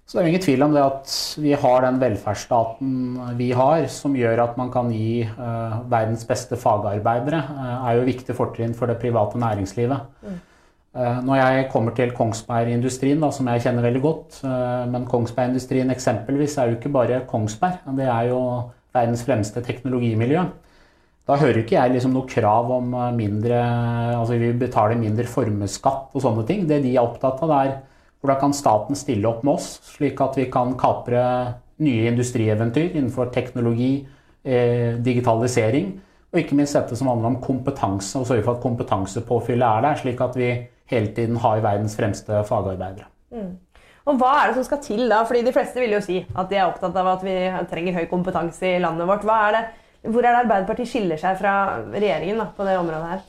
Så 0.10 0.18
det 0.18 0.24
er 0.24 0.32
ingen 0.32 0.42
tvil 0.42 0.64
om 0.66 0.72
det 0.74 0.82
at 0.82 1.12
vi 1.38 1.52
har 1.54 1.84
den 1.86 2.00
velferdsstaten 2.02 2.94
vi 3.38 3.52
har, 3.54 3.84
som 3.94 4.16
gjør 4.18 4.40
at 4.42 4.56
man 4.58 4.72
kan 4.74 4.88
gi 4.90 5.22
uh, 5.22 5.84
verdens 5.86 6.24
beste 6.26 6.58
fagarbeidere, 6.58 7.44
uh, 7.54 7.76
er 7.86 8.00
jo 8.00 8.08
viktig 8.08 8.34
fortrinn 8.34 8.74
for 8.74 8.90
det 8.90 8.96
private 9.04 9.38
næringslivet. 9.38 10.08
Mm. 10.26 10.40
Uh, 10.98 11.20
når 11.28 11.38
jeg 11.38 11.68
kommer 11.70 11.94
til 11.94 12.14
Kongsberg-industrien, 12.18 13.22
som 13.38 13.52
jeg 13.54 13.62
kjenner 13.68 13.86
veldig 13.86 14.02
godt 14.02 14.40
Men 14.90 15.06
Kongsberg-industrien 15.06 15.94
eksempelvis 15.94 16.58
er 16.58 16.72
jo 16.72 16.80
ikke 16.80 16.92
bare 16.96 17.22
Kongsberg, 17.30 17.78
det 18.00 18.08
er 18.10 18.32
jo 18.32 18.40
verdens 18.96 19.22
fremste 19.28 19.62
teknologimiljø. 19.62 20.48
Da 21.30 21.38
hører 21.38 21.62
ikke 21.62 21.78
jeg 21.78 21.94
liksom 21.94 22.18
noe 22.18 22.26
krav 22.26 22.72
om 22.74 22.96
mindre 23.14 23.62
Altså 24.18 24.40
vi 24.42 24.50
betaler 24.58 24.98
mindre 24.98 25.30
formuesskatt 25.30 26.18
og 26.18 26.26
sånne 26.26 26.48
ting. 26.50 26.66
Det 26.66 26.82
de 26.82 26.96
er 26.96 27.06
opptatt 27.06 27.46
av, 27.46 27.54
det 27.54 27.62
er 27.62 27.78
hvordan 28.20 28.40
kan 28.42 28.56
staten 28.56 29.00
stille 29.00 29.28
opp 29.30 29.46
med 29.48 29.56
oss, 29.56 29.68
slik 29.96 30.20
at 30.22 30.38
vi 30.40 30.50
kan 30.52 30.76
kapre 30.80 31.24
nye 31.80 32.10
industrieventyr 32.12 32.92
innenfor 32.92 33.32
teknologi, 33.36 34.06
eh, 34.44 35.00
digitalisering, 35.00 35.94
og 36.30 36.40
ikke 36.42 36.58
minst 36.58 36.76
dette 36.76 36.98
som 37.00 37.08
handler 37.08 37.32
om 37.32 37.40
kompetanse, 37.42 38.20
og 38.20 38.28
sørge 38.28 38.44
for 38.44 38.58
at 38.58 38.62
kompetansepåfyllet 38.66 39.66
er 39.66 39.88
der, 39.88 39.96
slik 40.04 40.22
at 40.22 40.36
vi 40.38 40.52
hele 40.90 41.14
tiden 41.16 41.38
har 41.38 41.64
verdens 41.64 41.96
fremste 41.96 42.44
fagarbeidere. 42.46 43.08
Mm. 43.32 43.58
Og 44.10 44.18
Hva 44.18 44.30
er 44.40 44.48
det 44.50 44.58
som 44.58 44.66
skal 44.66 44.82
til 44.82 45.10
da? 45.10 45.24
Fordi 45.28 45.44
De 45.46 45.54
fleste 45.54 45.80
vil 45.80 45.94
jo 45.94 46.02
si 46.02 46.24
at 46.24 46.50
de 46.50 46.58
er 46.58 46.66
opptatt 46.66 46.96
av 46.98 47.08
at 47.14 47.26
vi 47.26 47.36
trenger 47.70 48.00
høy 48.00 48.08
kompetanse 48.10 48.66
i 48.66 48.80
landet 48.82 49.08
vårt. 49.08 49.24
Er 49.24 49.52
det, 49.56 49.64
hvor 50.10 50.24
er 50.24 50.34
det 50.34 50.46
Arbeiderpartiet 50.46 50.90
skiller 50.90 51.18
seg 51.22 51.38
fra 51.38 51.54
regjeringen 51.94 52.42
da, 52.42 52.50
på 52.56 52.66
det 52.66 52.78
området 52.80 53.12
her? 53.12 53.22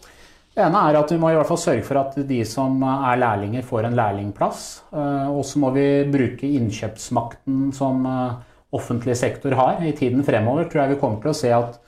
Det 0.50 0.64
ene 0.64 0.81
er 0.82 0.97
at 0.99 1.12
vi 1.12 1.19
må 1.20 1.31
i 1.31 1.37
hvert 1.38 1.47
fall 1.47 1.61
sørge 1.62 1.85
for 1.87 2.00
at 2.00 2.17
de 2.26 2.41
som 2.49 2.81
er 2.82 3.21
lærlinger, 3.23 3.62
får 3.62 3.87
en 3.87 3.95
lærlingplass. 3.99 4.64
Eh, 4.90 5.28
og 5.30 5.45
så 5.47 5.61
må 5.62 5.71
vi 5.76 5.87
bruke 6.11 6.49
innkjøpsmakten 6.59 7.69
som 7.76 8.02
eh, 8.11 8.40
offentlig 8.75 9.14
sektor 9.19 9.54
har. 9.59 9.78
I 9.87 9.95
tiden 9.97 10.26
fremover 10.26 10.66
tror 10.66 10.85
jeg 10.85 10.97
vi 10.97 11.00
kommer 11.02 11.23
til 11.23 11.30
å 11.30 11.38
se 11.38 11.52
at 11.54 11.78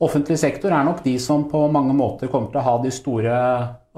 offentlig 0.00 0.36
sektor 0.40 0.72
er 0.72 0.84
nok 0.84 1.00
de 1.04 1.16
som 1.20 1.46
på 1.48 1.64
mange 1.72 1.96
måter 1.96 2.28
kommer 2.32 2.52
til 2.52 2.60
å 2.60 2.66
ha 2.68 2.76
de 2.84 2.92
store 2.92 3.40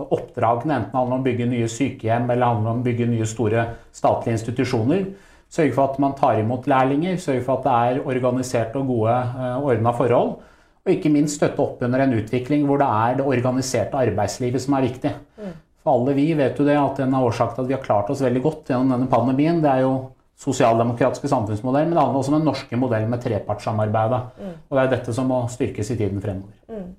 oppdragene, 0.02 0.78
enten 0.78 0.90
det 0.94 0.96
handler 0.96 1.18
om 1.18 1.20
å 1.20 1.26
bygge 1.26 1.50
nye 1.50 1.68
sykehjem 1.68 2.30
eller 2.32 2.54
handler 2.54 2.72
om 2.72 2.80
å 2.80 2.86
bygge 2.86 3.10
nye 3.10 3.26
store 3.28 3.66
statlige 3.94 4.38
institusjoner. 4.38 5.04
Sørge 5.52 5.74
for 5.76 5.90
at 5.90 5.98
man 6.00 6.14
tar 6.16 6.38
imot 6.40 6.70
lærlinger, 6.70 7.18
sørge 7.20 7.42
for 7.44 7.60
at 7.60 7.66
det 7.66 7.74
er 7.98 8.06
organiserte 8.08 8.80
og 8.80 8.88
gode, 8.88 9.18
eh, 9.18 9.58
ordna 9.60 9.92
forhold. 9.98 10.38
Og 10.82 10.96
ikke 10.96 11.12
minst 11.14 11.38
støtte 11.38 11.62
opp 11.62 11.82
under 11.86 12.02
en 12.02 12.14
utvikling 12.16 12.64
hvor 12.66 12.80
det 12.80 12.88
er 12.88 13.20
det 13.20 13.26
organiserte 13.26 14.00
arbeidslivet 14.00 14.64
som 14.64 14.74
er 14.78 14.88
viktig. 14.88 15.12
Mm. 15.38 15.52
For 15.82 15.98
alle 15.98 16.14
vi 16.16 16.26
vet 16.38 16.58
jo 16.58 16.66
det 16.66 16.78
at 16.78 16.98
en 17.02 17.14
av 17.18 17.26
årsakene 17.28 17.56
til 17.56 17.64
at 17.64 17.70
vi 17.70 17.76
har 17.76 17.84
klart 17.84 18.10
oss 18.10 18.22
veldig 18.22 18.42
godt 18.42 18.72
gjennom 18.72 18.94
denne 18.94 19.10
pandemien, 19.10 19.60
det 19.62 19.70
er 19.70 19.84
jo 19.84 19.94
sosialdemokratiske 20.42 21.30
samfunnsmodell, 21.30 21.86
men 21.86 21.94
det 21.94 22.02
handler 22.02 22.18
også 22.18 22.32
om 22.32 22.38
den 22.40 22.48
norske 22.50 22.78
modellen 22.78 23.12
med 23.12 23.22
trepartssamarbeidet. 23.22 24.20
Mm. 24.40 24.56
Og 24.68 24.76
det 24.76 24.82
er 24.82 24.92
dette 24.96 25.14
som 25.14 25.30
må 25.30 25.44
styrkes 25.50 25.92
i 25.94 25.98
tiden 26.00 26.22
fremover. 26.22 26.56
Mm. 26.70 26.90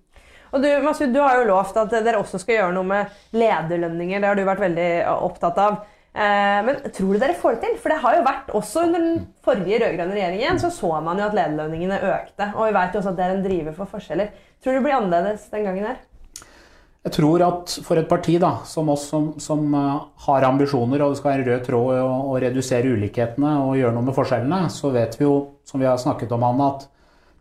Og 0.53 0.61
du, 0.61 0.69
Masud, 0.85 1.09
du 1.11 1.19
har 1.19 1.39
jo 1.39 1.47
lovt 1.49 1.79
at 1.81 1.95
dere 2.05 2.19
også 2.21 2.39
skal 2.39 2.59
gjøre 2.59 2.75
noe 2.75 2.85
med 2.85 3.35
lederlønninger. 3.35 4.21
Det 4.21 4.29
har 4.29 4.37
du 4.37 4.45
vært 4.45 4.63
veldig 4.63 4.89
opptatt 5.25 5.59
av. 5.63 5.79
Eh, 6.13 6.59
men 6.61 6.77
tror 6.93 7.15
du 7.15 7.21
dere 7.21 7.33
får 7.33 7.55
det 7.55 7.65
til? 7.65 7.77
For 7.81 7.89
det 7.89 7.99
har 8.03 8.15
jo 8.19 8.25
vært 8.27 8.51
også 8.53 8.85
under 8.85 9.01
den 9.01 9.21
forrige 9.45 9.79
rød-grønne 9.81 10.13
regjeringen 10.13 10.61
så 10.61 10.69
så 10.73 10.91
man 11.01 11.17
jo 11.17 11.25
at 11.25 11.37
lederlønningene 11.37 12.01
økte. 12.05 12.51
Og 12.53 12.67
vi 12.67 12.75
vet 12.77 12.93
jo 12.93 13.01
også 13.01 13.13
at 13.13 13.19
det 13.19 13.25
er 13.25 13.37
en 13.37 13.45
driver 13.45 13.77
for 13.79 13.95
forskjeller. 13.95 14.33
Tror 14.61 14.75
du 14.75 14.79
det 14.79 14.83
blir 14.85 14.97
annerledes 14.99 15.47
den 15.53 15.65
gangen 15.65 15.87
her? 15.89 16.01
Jeg 17.03 17.15
tror 17.17 17.41
at 17.43 17.73
for 17.83 17.99
et 17.99 18.07
parti 18.07 18.37
da, 18.39 18.53
som 18.69 18.87
oss 18.93 19.09
som, 19.11 19.33
som 19.41 19.65
uh, 19.75 20.05
har 20.23 20.45
ambisjoner 20.47 21.01
og 21.03 21.11
det 21.11 21.19
skal 21.19 21.33
være 21.33 21.41
en 21.41 21.49
rød 21.49 21.65
tråd 21.65 21.97
å 21.99 22.37
redusere 22.39 22.93
ulikhetene 22.95 23.57
og 23.65 23.75
gjøre 23.75 23.91
noe 23.97 24.07
med 24.07 24.15
forskjellene, 24.15 24.61
så 24.71 24.93
vet 24.93 25.17
vi 25.19 25.25
jo, 25.25 25.33
som 25.67 25.83
vi 25.83 25.89
har 25.89 25.99
snakket 25.99 26.31
om, 26.31 26.45
Anna, 26.47 26.69
at 26.77 26.87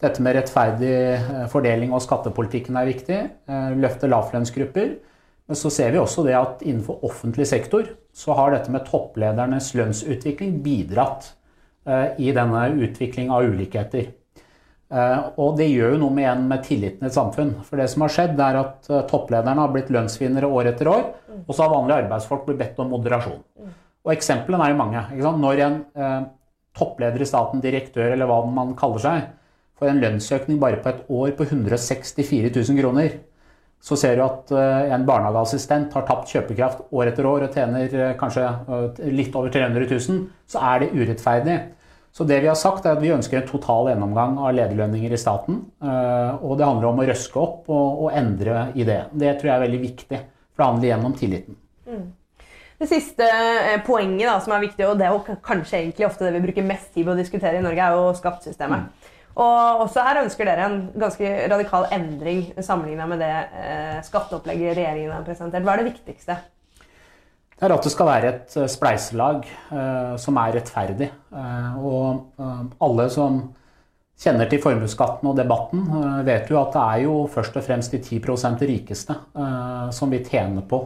dette 0.02 0.24
med 0.24 0.34
rettferdig 0.34 0.96
uh, 1.28 1.44
fordeling 1.52 1.94
og 1.94 2.02
skattepolitikken 2.02 2.80
er 2.80 2.90
viktig. 2.90 3.20
Løfte 3.78 4.10
lavlønnsgrupper. 4.10 4.96
Men 5.50 5.58
så 5.58 5.70
ser 5.74 5.92
vi 5.92 6.00
også 6.00 6.24
det 6.26 6.34
at 6.38 6.62
innenfor 6.64 7.02
offentlig 7.06 7.48
sektor 7.50 7.88
så 8.14 8.36
har 8.38 8.54
dette 8.54 8.72
med 8.72 8.86
toppledernes 8.86 9.72
lønnsutvikling 9.76 10.60
bidratt 10.64 11.32
eh, 11.88 12.12
i 12.22 12.34
denne 12.34 12.66
utvikling 12.86 13.32
av 13.34 13.48
ulikheter. 13.50 14.12
Og 15.40 15.54
det 15.56 15.70
gjør 15.70 15.94
jo 15.94 15.98
noe 16.02 16.12
med, 16.12 16.20
igjen 16.20 16.42
med 16.50 16.64
tilliten 16.66 17.06
i 17.06 17.08
et 17.08 17.14
samfunn. 17.16 17.54
For 17.64 17.80
det 17.80 17.86
som 17.88 18.02
har 18.04 18.12
skjedd, 18.12 18.40
er 18.44 18.58
at 18.60 18.90
topplederne 19.08 19.62
har 19.64 19.70
blitt 19.72 19.88
lønnsvinnere 19.88 20.50
år 20.52 20.68
etter 20.74 20.90
år, 20.92 21.06
og 21.46 21.48
så 21.48 21.62
har 21.62 21.72
vanlige 21.72 22.02
arbeidsfolk 22.02 22.42
blitt 22.44 22.58
bedt 22.60 22.82
om 22.84 22.92
moderasjon. 22.92 23.40
Og 24.02 24.12
eksemplene 24.12 24.66
er 24.66 24.74
jo 24.74 24.80
mange. 24.82 25.02
Når 25.46 25.62
en 25.64 25.78
eh, 25.96 26.18
toppleder 26.76 27.22
i 27.22 27.28
staten, 27.28 27.62
direktør 27.62 28.14
eller 28.14 28.28
hva 28.28 28.40
man 28.48 28.74
kaller 28.78 29.02
seg, 29.02 29.28
får 29.78 29.92
en 29.92 30.00
lønnsøkning 30.02 30.60
bare 30.62 30.80
på 30.82 30.90
et 30.92 31.04
år 31.10 31.34
på 31.38 31.46
164 31.48 32.50
000 32.54 32.80
kroner, 32.80 33.18
så 33.82 33.98
ser 33.98 34.16
du 34.16 34.22
at 34.24 34.50
eh, 34.54 34.92
en 34.94 35.04
barnehageassistent 35.06 35.94
har 35.96 36.04
tapt 36.06 36.30
kjøpekraft 36.30 36.84
år 36.94 37.10
etter 37.10 37.26
år 37.26 37.48
og 37.48 37.56
tjener 37.56 37.94
eh, 37.98 38.12
kanskje 38.18 38.44
eh, 38.46 39.08
litt 39.10 39.34
over 39.38 39.50
300 39.50 39.88
000, 39.90 40.20
så 40.46 40.62
er 40.70 40.84
det 40.84 40.92
urettferdig. 40.94 41.56
Så 42.12 42.26
det 42.28 42.42
vi 42.44 42.50
har 42.50 42.58
sagt 42.60 42.86
er 42.86 42.94
at 42.94 43.02
Vi 43.02 43.10
ønsker 43.10 43.40
en 43.40 43.48
total 43.48 43.88
gjennomgang 43.88 44.36
av 44.36 44.52
lederlønninger 44.52 45.14
i 45.16 45.18
staten. 45.18 45.62
Og 45.80 46.58
det 46.60 46.66
handler 46.66 46.90
om 46.90 46.98
å 47.00 47.06
røske 47.08 47.38
opp 47.40 47.70
og, 47.72 48.02
og 48.04 48.18
endre 48.20 48.66
i 48.76 48.84
det. 48.84 48.98
Det 49.16 49.30
tror 49.40 49.48
jeg 49.48 49.54
er 49.54 49.62
veldig 49.62 49.78
viktig, 49.80 50.18
for 50.52 50.60
det 50.60 50.66
handler 50.66 50.88
igjen 50.90 51.06
om 51.08 51.14
tilliten. 51.16 51.56
Mm. 51.88 52.02
Det 52.82 52.90
siste 52.90 53.30
poenget 53.86 54.28
da, 54.28 54.36
som 54.44 54.52
er 54.52 54.66
viktig, 54.66 54.84
og 54.90 55.00
det 55.00 55.08
er 55.08 55.40
kanskje 55.48 55.80
egentlig 55.80 56.10
ofte 56.10 56.28
det 56.28 56.34
vi 56.36 56.44
bruker 56.44 56.68
mest 56.68 56.92
tid 56.92 57.08
på 57.08 57.14
å 57.14 57.16
diskutere 57.16 57.62
i 57.62 57.64
Norge, 57.64 57.88
er 57.88 57.96
jo 57.96 58.12
skattesystemet. 58.20 58.84
Mm. 58.84 59.01
Og 59.40 59.84
også 59.86 60.04
her 60.04 60.20
ønsker 60.22 60.48
dere 60.48 60.66
en 60.68 60.80
ganske 61.00 61.28
radikal 61.48 61.86
endring 61.94 62.44
sammenligna 62.60 63.06
med 63.08 63.22
det 63.22 63.32
eh, 63.32 64.00
skatteopplegget 64.04 64.76
regjeringen 64.76 65.14
har 65.14 65.24
presentert. 65.24 65.64
Hva 65.64 65.76
er 65.76 65.82
det 65.82 65.92
viktigste? 65.94 66.36
Det 67.52 67.68
er 67.68 67.72
at 67.76 67.86
det 67.86 67.92
skal 67.94 68.10
være 68.10 68.32
et 68.32 68.56
eh, 68.60 68.68
spleiselag 68.68 69.46
eh, 69.48 70.14
som 70.20 70.40
er 70.42 70.56
rettferdig. 70.58 71.08
Og 71.80 72.42
alle 72.84 73.06
som 73.12 73.42
kjenner 74.22 74.50
til 74.50 74.60
formuesskatten 74.62 75.30
og 75.30 75.38
debatten, 75.38 75.86
vet 76.26 76.50
jo 76.52 76.58
at 76.60 76.74
det 76.76 76.82
er 76.82 77.04
jo 77.06 77.14
først 77.32 77.56
og 77.58 77.64
fremst 77.66 77.94
de 77.94 77.98
10% 77.98 78.60
rikeste 78.68 79.16
som 79.96 80.12
vil 80.12 80.22
tjene 80.28 80.62
på 80.68 80.78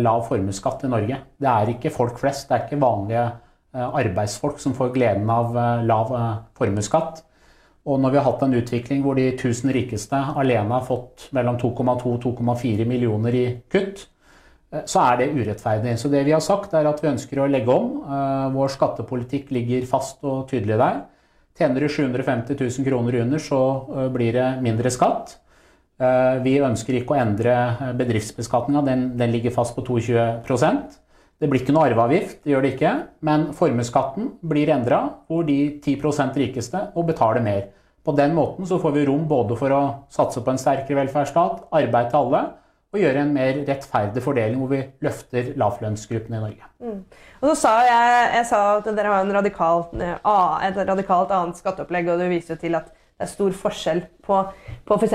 lav 0.00 0.24
formuesskatt 0.26 0.82
i 0.88 0.90
Norge. 0.90 1.18
Det 1.38 1.50
er 1.50 1.70
ikke 1.74 1.92
folk 1.94 2.16
flest, 2.18 2.48
det 2.48 2.56
er 2.56 2.64
ikke 2.64 2.80
vanlige 2.82 3.26
arbeidsfolk 3.76 4.58
som 4.58 4.74
får 4.74 4.90
gleden 4.96 5.30
av 5.30 5.54
lav 5.86 6.10
formuesskatt. 6.58 7.22
Og 7.82 7.98
når 7.98 8.14
vi 8.14 8.18
har 8.20 8.26
hatt 8.28 8.42
en 8.46 8.54
utvikling 8.54 9.02
hvor 9.02 9.18
de 9.18 9.26
1000 9.32 9.72
rikeste 9.74 10.18
alene 10.38 10.76
har 10.76 10.84
fått 10.86 11.26
mellom 11.34 11.58
2,2 11.58 12.12
og 12.14 12.20
2,4 12.22 12.86
millioner 12.86 13.34
i 13.34 13.46
kutt, 13.72 14.04
eh, 14.70 14.84
så 14.86 15.02
er 15.08 15.18
det 15.18 15.32
urettferdig. 15.34 15.96
Så 15.98 16.10
det 16.12 16.22
vi 16.28 16.34
har 16.34 16.44
sagt, 16.44 16.74
er 16.78 16.86
at 16.86 17.02
vi 17.02 17.10
ønsker 17.10 17.42
å 17.42 17.48
legge 17.50 17.74
om. 17.74 17.96
Eh, 18.06 18.46
vår 18.54 18.74
skattepolitikk 18.76 19.50
ligger 19.50 19.88
fast 19.90 20.22
og 20.22 20.46
tydelig 20.52 20.78
der. 20.78 21.02
Tjener 21.58 21.82
du 21.82 21.88
750 21.90 22.56
000 22.56 22.86
kroner 22.86 23.18
under, 23.24 23.42
så 23.42 23.62
eh, 23.96 24.10
blir 24.14 24.38
det 24.38 24.50
mindre 24.62 24.92
skatt. 24.92 25.38
Vi 26.42 26.56
ønsker 26.58 26.96
ikke 26.98 27.14
å 27.14 27.18
endre 27.20 27.52
bedriftsbeskatninga, 27.94 28.80
den, 28.82 29.02
den, 29.20 29.30
ligger 29.30 29.52
fast 29.54 29.76
på 29.76 29.84
22 29.86 30.16
Det 31.42 31.48
blir 31.50 31.64
ikke 31.64 31.74
noe 31.74 31.88
arveavgift, 31.88 32.44
det 32.44 32.52
gjør 32.52 32.62
det 32.62 32.74
ikke. 32.76 32.90
Men 33.26 33.48
formuesskatten 33.58 34.28
blir 34.46 34.70
endra, 34.70 35.00
hvor 35.26 35.42
de 35.48 35.58
10% 35.82 36.38
rikeste 36.38 36.84
må 36.94 37.02
betale 37.08 37.42
mer. 37.42 37.64
På 38.06 38.14
den 38.14 38.34
måten 38.34 38.66
så 38.66 38.78
får 38.82 38.94
vi 38.94 39.06
rom 39.08 39.24
både 39.30 39.56
for 39.58 39.74
å 39.74 39.82
satse 40.10 40.42
på 40.42 40.52
en 40.52 40.60
sterkere 40.62 41.00
velferdsstat, 41.00 41.64
arbeid 41.74 42.12
til 42.12 42.20
alle, 42.20 42.44
og 42.92 43.00
gjøre 43.00 43.24
en 43.24 43.34
mer 43.34 43.58
rettferdig 43.66 44.22
fordeling 44.22 44.60
hvor 44.60 44.70
vi 44.70 44.82
løfter 45.02 45.52
lavlønnsgruppene 45.58 46.38
i 46.38 46.42
Norge. 46.44 46.70
Mm. 46.84 46.98
Og 47.40 47.46
så 47.50 47.54
sa 47.62 47.74
jeg, 47.88 48.24
jeg 48.36 48.48
sa 48.50 48.62
at 48.76 48.90
dere 48.92 49.14
har 49.14 49.24
en 49.24 50.02
eh, 50.04 50.66
et 50.68 50.82
radikalt 50.92 51.32
annet 51.32 51.58
skatteopplegg, 51.58 52.10
og 52.12 52.20
du 52.20 52.28
viser 52.30 52.60
til 52.60 52.78
at 52.78 52.92
det 52.92 53.26
er 53.26 53.30
stor 53.32 53.54
forskjell 53.54 54.00
på, 54.26 54.38
på 54.86 54.98
f.eks. 54.98 55.14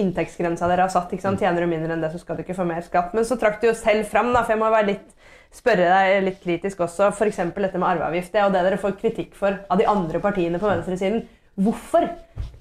inntektsgrensa 0.00 0.68
dere 0.70 0.86
har 0.86 0.92
satt. 0.92 1.12
Tjener 1.12 1.60
du 1.60 1.68
mindre 1.68 1.92
enn 1.94 2.02
det, 2.04 2.12
så 2.12 2.20
skal 2.20 2.38
du 2.38 2.44
ikke 2.44 2.56
få 2.56 2.64
mer 2.68 2.84
skatt. 2.84 3.12
Men 3.16 3.26
så 3.28 3.36
trakk 3.40 3.60
du 3.60 3.68
jo 3.68 3.74
selv 3.76 4.08
fram, 4.08 4.32
da, 4.32 4.42
for 4.42 4.56
jeg 4.56 4.62
må 4.62 4.70
være 4.72 4.88
litt, 4.94 5.12
spørre 5.52 5.88
deg 5.90 6.24
litt 6.26 6.40
kritisk 6.42 6.80
også, 6.86 7.10
f.eks. 7.12 7.40
dette 7.52 7.78
med 7.78 7.88
arveavgift. 7.88 8.32
Det 8.32 8.42
jo 8.42 8.52
det 8.54 8.64
dere 8.66 8.80
får 8.80 8.98
kritikk 9.00 9.34
for 9.38 9.60
av 9.68 9.80
de 9.80 9.88
andre 9.88 10.20
partiene 10.22 10.60
på 10.60 10.70
venstresiden. 10.70 11.24
Hvorfor 11.62 12.06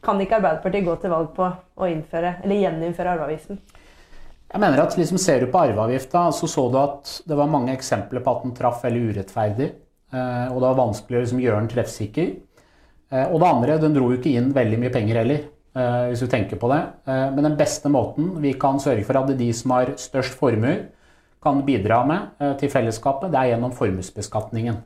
kan 0.03 0.19
ikke 0.19 0.41
Arbeiderpartiet 0.41 0.83
gå 0.87 0.95
til 0.99 1.13
valg 1.13 1.29
på 1.35 1.45
å 1.47 1.87
innføre, 1.87 2.41
eller 2.43 2.59
gjeninnføre 2.59 3.13
arveavgiften? 3.15 3.61
Jeg 4.51 4.59
mener 4.59 4.81
at 4.83 4.97
liksom 4.99 5.19
Ser 5.21 5.45
du 5.45 5.51
på 5.51 5.61
arveavgifta, 5.61 6.25
så 6.35 6.49
så 6.49 6.67
du 6.71 6.77
at 6.81 7.13
det 7.27 7.37
var 7.39 7.51
mange 7.51 7.71
eksempler 7.71 8.23
på 8.23 8.33
at 8.33 8.43
den 8.43 8.55
traff 8.57 8.83
veldig 8.83 9.03
urettferdig. 9.13 9.69
Eh, 10.11 10.47
og 10.51 10.59
det 10.59 10.67
var 10.67 10.79
vanskelig 10.81 11.17
å 11.17 11.23
liksom 11.23 11.41
gjøre 11.43 11.61
den 11.61 11.71
treffsikker. 11.71 12.31
Eh, 13.11 13.27
og 13.31 13.39
det 13.39 13.47
andre, 13.47 13.77
den 13.79 13.95
dro 13.95 14.09
jo 14.11 14.19
ikke 14.19 14.33
inn 14.35 14.51
veldig 14.55 14.79
mye 14.81 14.91
penger 14.91 15.21
heller, 15.21 15.45
eh, 15.71 16.01
hvis 16.11 16.25
du 16.25 16.27
tenker 16.31 16.59
på 16.59 16.71
det. 16.73 16.81
Men 17.07 17.47
den 17.47 17.55
beste 17.59 17.91
måten 17.91 18.33
vi 18.43 18.51
kan 18.59 18.79
sørge 18.79 19.05
for 19.07 19.21
at 19.21 19.31
de 19.39 19.51
som 19.55 19.71
har 19.77 19.95
størst 19.95 20.35
formuer, 20.35 20.89
kan 21.41 21.63
bidra 21.65 22.03
med 22.05 22.57
til 22.61 22.69
fellesskapet, 22.69 23.31
det 23.33 23.39
er 23.39 23.53
gjennom 23.53 23.73
formuesbeskatningen. 23.73 24.77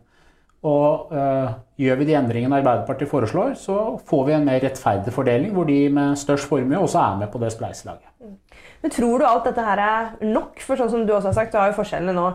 Og 0.66 1.14
øh, 1.14 1.52
gjør 1.78 2.00
vi 2.00 2.08
de 2.08 2.16
endringene 2.18 2.58
Arbeiderpartiet 2.58 3.10
foreslår, 3.10 3.54
så 3.60 3.76
får 4.10 4.24
vi 4.26 4.34
en 4.34 4.48
mer 4.48 4.64
rettferdig 4.64 5.14
fordeling, 5.14 5.52
hvor 5.54 5.68
de 5.70 5.78
med 5.94 6.16
størst 6.18 6.50
formue 6.50 6.80
også 6.80 7.02
er 7.04 7.20
med 7.20 7.30
på 7.30 7.42
det 7.44 7.52
spleiselaget. 7.54 8.08
Mm. 8.20 8.38
Men 8.82 8.92
tror 8.92 9.20
du 9.20 9.28
alt 9.28 9.46
dette 9.46 9.66
her 9.66 9.82
er 9.84 10.10
nok? 10.26 10.58
For 10.66 10.80
sånn 10.80 10.90
som 10.90 11.06
du 11.06 11.14
også 11.14 11.30
har 11.30 11.38
sagt, 11.38 11.54
så 11.54 11.62
har 11.62 11.70
jo 11.70 11.78
forskjellene 11.78 12.16
nå 12.18 12.26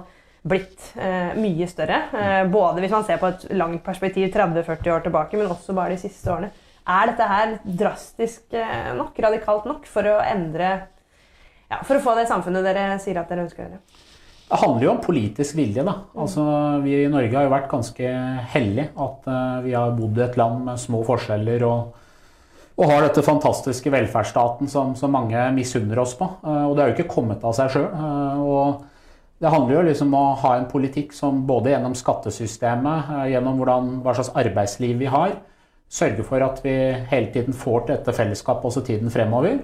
blitt 0.50 0.92
eh, 0.96 1.32
mye 1.36 1.66
større. 1.68 1.98
Eh, 2.16 2.42
både 2.52 2.84
hvis 2.84 2.94
man 2.94 3.06
ser 3.08 3.18
på 3.20 3.32
et 3.32 3.48
langt 3.58 3.82
perspektiv 3.84 4.30
30-40 4.34 4.94
år 4.94 5.04
tilbake, 5.08 5.40
men 5.40 5.50
også 5.50 5.74
bare 5.76 5.96
de 5.96 6.04
siste 6.04 6.30
årene. 6.30 6.52
Er 6.90 7.10
dette 7.10 7.26
her 7.32 7.56
drastisk 7.64 8.54
eh, 8.56 8.92
nok, 8.98 9.18
radikalt 9.26 9.66
nok, 9.68 9.90
for 9.90 10.06
å 10.06 10.20
endre 10.22 10.70
ja, 11.70 11.82
For 11.86 11.98
å 11.98 12.02
få 12.02 12.16
det 12.18 12.26
samfunnet 12.30 12.66
dere 12.66 12.86
sier 13.02 13.18
at 13.20 13.30
dere 13.30 13.44
ønsker 13.44 13.62
å 13.62 13.68
gjøre? 13.68 14.08
Det 14.50 14.58
handler 14.58 14.82
jo 14.82 14.90
om 14.90 15.02
politisk 15.02 15.54
vilje. 15.54 15.84
da. 15.86 15.94
Altså, 16.18 16.42
Vi 16.82 17.04
i 17.04 17.08
Norge 17.08 17.36
har 17.36 17.46
jo 17.46 17.54
vært 17.54 17.70
ganske 17.70 18.12
heldige 18.50 18.90
at 18.98 19.28
uh, 19.30 19.62
vi 19.62 19.74
har 19.76 19.94
bodd 19.94 20.18
i 20.18 20.24
et 20.26 20.38
land 20.40 20.64
med 20.66 20.80
små 20.82 21.04
forskjeller 21.06 21.62
og, 21.68 21.92
og 22.74 22.90
har 22.90 23.06
dette 23.06 23.22
fantastiske 23.22 23.92
velferdsstaten 23.94 24.68
som, 24.68 24.96
som 24.98 25.14
mange 25.14 25.44
misunner 25.54 26.02
oss 26.02 26.16
på. 26.18 26.26
Uh, 26.42 26.66
og 26.66 26.74
det 26.74 26.82
har 26.82 26.90
jo 26.90 26.98
ikke 26.98 27.14
kommet 27.14 27.46
av 27.46 27.54
seg 27.54 27.70
sjøl. 27.76 27.86
Uh, 27.94 28.80
det 29.40 29.52
handler 29.54 29.78
jo 29.78 29.84
liksom 29.86 30.10
om 30.10 30.18
å 30.18 30.38
ha 30.42 30.56
en 30.58 30.66
politikk 30.68 31.14
som 31.16 31.44
både 31.48 31.70
gjennom 31.70 31.94
skattesystemet, 31.96 33.14
gjennom 33.30 33.56
hvordan, 33.56 33.92
hva 34.04 34.12
slags 34.18 34.34
arbeidsliv 34.36 34.98
vi 35.00 35.08
har, 35.08 35.38
sørger 35.90 36.26
for 36.26 36.44
at 36.44 36.58
vi 36.64 36.74
hele 37.10 37.30
tiden 37.32 37.56
får 37.56 37.86
til 37.86 37.94
dette 37.94 38.14
fellesskapet 38.18 38.68
også 38.68 38.82
tiden 38.84 39.14
fremover. 39.14 39.62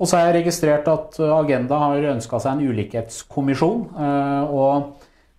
Og 0.00 0.08
så 0.08 0.18
har 0.18 0.30
jeg 0.30 0.42
registrert 0.42 0.88
at 0.90 1.18
uh, 1.22 1.36
Agenda 1.36 1.78
har 1.82 2.10
ønska 2.14 2.40
seg 2.42 2.56
en 2.56 2.72
ulikhetskommisjon. 2.72 3.84
Uh, 3.94 4.54
og 4.54 4.72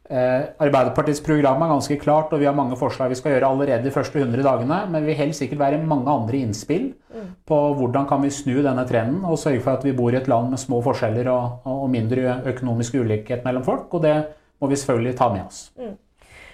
uh, 0.08 0.44
Arbeiderpartiets 0.64 1.24
program 1.26 1.66
er 1.66 1.74
ganske 1.74 1.98
klart, 2.00 2.32
og 2.32 2.44
vi 2.44 2.48
har 2.48 2.56
mange 2.58 2.78
forslag 2.80 3.12
vi 3.12 3.18
skal 3.20 3.36
gjøre 3.36 3.50
allerede 3.50 3.84
de 3.88 3.96
første 3.96 4.22
100 4.22 4.46
dagene. 4.46 4.80
Men 4.94 5.04
vi 5.04 5.12
vil 5.12 5.20
helt 5.24 5.40
sikkert 5.40 5.64
være 5.66 5.82
mange 5.84 6.12
andre 6.14 6.40
innspill 6.46 6.92
mm. 6.94 7.28
på 7.50 7.60
hvordan 7.80 8.08
kan 8.10 8.24
vi 8.24 8.32
snu 8.34 8.56
denne 8.62 8.88
trenden 8.90 9.26
og 9.28 9.42
sørge 9.42 9.66
for 9.66 9.76
at 9.76 9.84
vi 9.88 9.96
bor 9.98 10.16
i 10.16 10.22
et 10.22 10.32
land 10.32 10.54
med 10.54 10.62
små 10.62 10.80
forskjeller 10.86 11.32
og, 11.34 11.68
og 11.68 11.90
mindre 11.92 12.40
økonomisk 12.54 13.02
ulikhet 13.02 13.44
mellom 13.48 13.68
folk. 13.68 13.90
Og 13.92 14.06
det 14.08 14.16
må 14.64 14.72
vi 14.72 14.80
selvfølgelig 14.80 15.18
ta 15.20 15.28
med 15.34 15.44
oss. 15.50 15.68
Mm. 15.76 15.98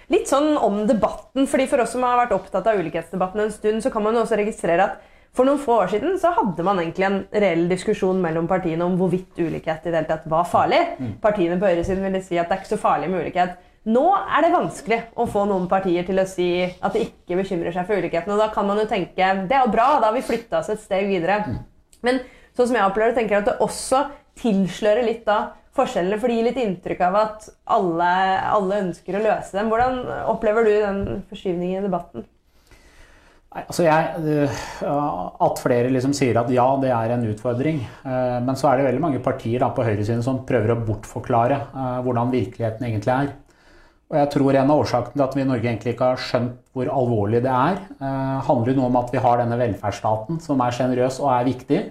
Litt 0.09 0.25
sånn 0.29 0.55
om 0.57 0.81
debatten, 0.89 1.45
fordi 1.45 1.67
For 1.69 1.83
oss 1.83 1.93
som 1.93 2.03
har 2.07 2.17
vært 2.23 2.33
opptatt 2.33 2.65
av 2.65 2.79
ulikhetsdebatten 2.81 3.43
en 3.43 3.53
stund, 3.53 3.83
så 3.85 3.91
kan 3.93 4.01
man 4.01 4.17
jo 4.17 4.23
også 4.23 4.39
registrere 4.39 4.87
at 4.87 5.17
for 5.35 5.47
noen 5.47 5.61
få 5.61 5.75
år 5.83 5.91
siden 5.93 6.17
så 6.19 6.31
hadde 6.35 6.63
man 6.65 6.81
egentlig 6.81 7.05
en 7.07 7.19
reell 7.31 7.67
diskusjon 7.69 8.17
mellom 8.21 8.47
partiene 8.49 8.85
om 8.85 8.95
hvorvidt 8.99 9.37
ulikhet 9.39 9.85
i 9.85 9.91
det 9.91 9.99
hele 9.99 10.09
tatt 10.09 10.25
var 10.31 10.47
farlig. 10.49 10.79
Mm. 10.97 11.11
Partiene 11.21 11.59
på 11.61 11.69
høyresiden 11.69 12.05
ville 12.05 12.21
si 12.25 12.39
at 12.39 12.49
det 12.49 12.57
er 12.57 12.63
ikke 12.63 12.73
så 12.73 12.81
farlig 12.81 13.11
med 13.11 13.23
ulikhet. 13.23 13.59
Nå 13.89 14.03
er 14.17 14.43
det 14.43 14.51
vanskelig 14.53 14.99
å 15.15 15.27
få 15.29 15.45
noen 15.47 15.69
partier 15.71 16.03
til 16.07 16.19
å 16.19 16.27
si 16.27 16.49
at 16.65 16.95
de 16.95 17.05
ikke 17.05 17.37
bekymrer 17.39 17.73
seg 17.75 17.87
for 17.87 18.01
ulikheten. 18.01 18.33
Og 18.33 18.41
da 18.41 18.49
kan 18.53 18.67
man 18.67 18.81
jo 18.81 18.87
tenke 18.89 19.29
det 19.47 19.55
er 19.55 19.63
jo 19.63 19.73
bra, 19.73 19.87
da 20.01 20.09
har 20.09 20.17
vi 20.17 20.25
flytta 20.25 20.59
oss 20.59 20.71
et 20.73 20.81
steg 20.83 21.07
videre. 21.09 21.39
Mm. 21.45 21.61
Men 22.05 22.19
sånn 22.57 22.71
som 22.71 22.79
jeg 22.79 22.89
opplever 22.89 23.13
det, 23.13 23.21
tenker 23.21 23.37
jeg 23.37 23.45
at 23.45 23.51
det 23.53 23.69
også 23.69 24.03
tilslører 24.39 25.07
litt 25.07 25.23
da 25.27 25.39
forskjellene, 25.77 26.17
for 26.19 26.31
det 26.31 26.39
gir 26.39 26.47
litt 26.49 26.59
inntrykk 26.59 27.05
av 27.07 27.17
at 27.21 27.47
alle, 27.77 28.09
alle 28.49 28.81
ønsker 28.87 29.15
å 29.15 29.23
løse 29.23 29.55
dem. 29.55 29.71
Hvordan 29.71 30.01
opplever 30.31 30.67
du 30.67 30.73
den 30.73 31.01
forskyvningen 31.29 31.79
i 31.79 31.87
debatten? 31.87 32.27
Altså 33.49 33.81
jeg, 33.81 34.47
At 34.85 35.61
flere 35.63 35.89
liksom 35.89 36.13
sier 36.13 36.37
at 36.37 36.51
ja, 36.53 36.67
det 36.81 36.91
er 36.93 37.15
en 37.15 37.25
utfordring. 37.31 37.81
Eh, 37.81 38.39
men 38.45 38.57
så 38.59 38.69
er 38.69 38.79
det 38.79 38.89
veldig 38.91 39.05
mange 39.07 39.21
partier 39.25 39.65
på 39.73 39.85
høyresiden 39.85 40.21
som 40.25 40.43
prøver 40.49 40.75
å 40.75 40.81
bortforklare 40.85 41.57
eh, 41.57 41.95
hvordan 42.05 42.33
virkeligheten 42.33 42.85
egentlig 42.85 43.15
er. 43.15 43.31
Og 44.09 44.17
jeg 44.17 44.29
tror 44.33 44.57
En 44.57 44.71
av 44.73 44.83
årsakene 44.83 45.15
til 45.15 45.25
at 45.25 45.35
vi 45.37 45.41
i 45.41 45.49
Norge 45.49 45.69
egentlig 45.69 45.95
ikke 45.95 46.11
har 46.11 46.21
skjønt 46.21 46.61
hvor 46.73 46.89
alvorlig 46.93 47.41
det 47.45 47.53
er, 47.53 47.81
eh, 47.97 48.37
handler 48.45 48.73
jo 48.73 48.79
noe 48.79 48.91
om 48.91 49.01
at 49.01 49.13
vi 49.13 49.23
har 49.25 49.41
denne 49.41 49.57
velferdsstaten 49.57 50.39
som 50.45 50.61
er 50.65 50.77
sjenerøs 50.77 51.19
og 51.23 51.33
er 51.33 51.49
viktig. 51.49 51.81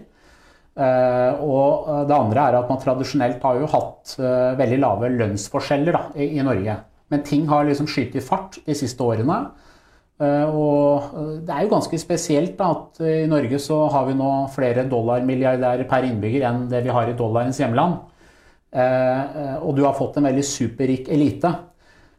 Og 0.78 1.88
det 2.06 2.14
andre 2.14 2.42
er 2.46 2.54
at 2.54 2.68
man 2.70 2.78
tradisjonelt 2.78 3.42
har 3.42 3.56
jo 3.58 3.66
hatt 3.66 4.12
veldig 4.60 4.76
lave 4.78 5.08
lønnsforskjeller 5.10 5.96
da, 5.96 6.02
i 6.22 6.38
Norge. 6.46 6.76
Men 7.10 7.24
ting 7.26 7.48
har 7.50 7.66
liksom 7.66 7.88
skutt 7.90 8.14
i 8.14 8.22
fart 8.22 8.60
de 8.62 8.76
siste 8.78 9.02
årene. 9.02 9.40
Og 10.18 11.12
det 11.46 11.54
er 11.54 11.62
jo 11.62 11.70
ganske 11.70 11.98
spesielt 12.02 12.58
at 12.64 12.98
i 13.06 13.28
Norge 13.30 13.60
så 13.62 13.84
har 13.92 14.08
vi 14.08 14.16
nå 14.18 14.30
flere 14.50 14.82
dollarmilliardærer 14.90 15.86
per 15.86 16.08
innbygger 16.08 16.46
enn 16.48 16.64
det 16.72 16.80
vi 16.82 16.94
har 16.94 17.06
i 17.06 17.14
dollarens 17.18 17.60
hjemland. 17.62 18.00
Og 19.62 19.70
du 19.76 19.84
har 19.84 19.94
fått 19.94 20.18
en 20.18 20.26
veldig 20.26 20.42
superrik 20.44 21.06
elite. 21.14 21.52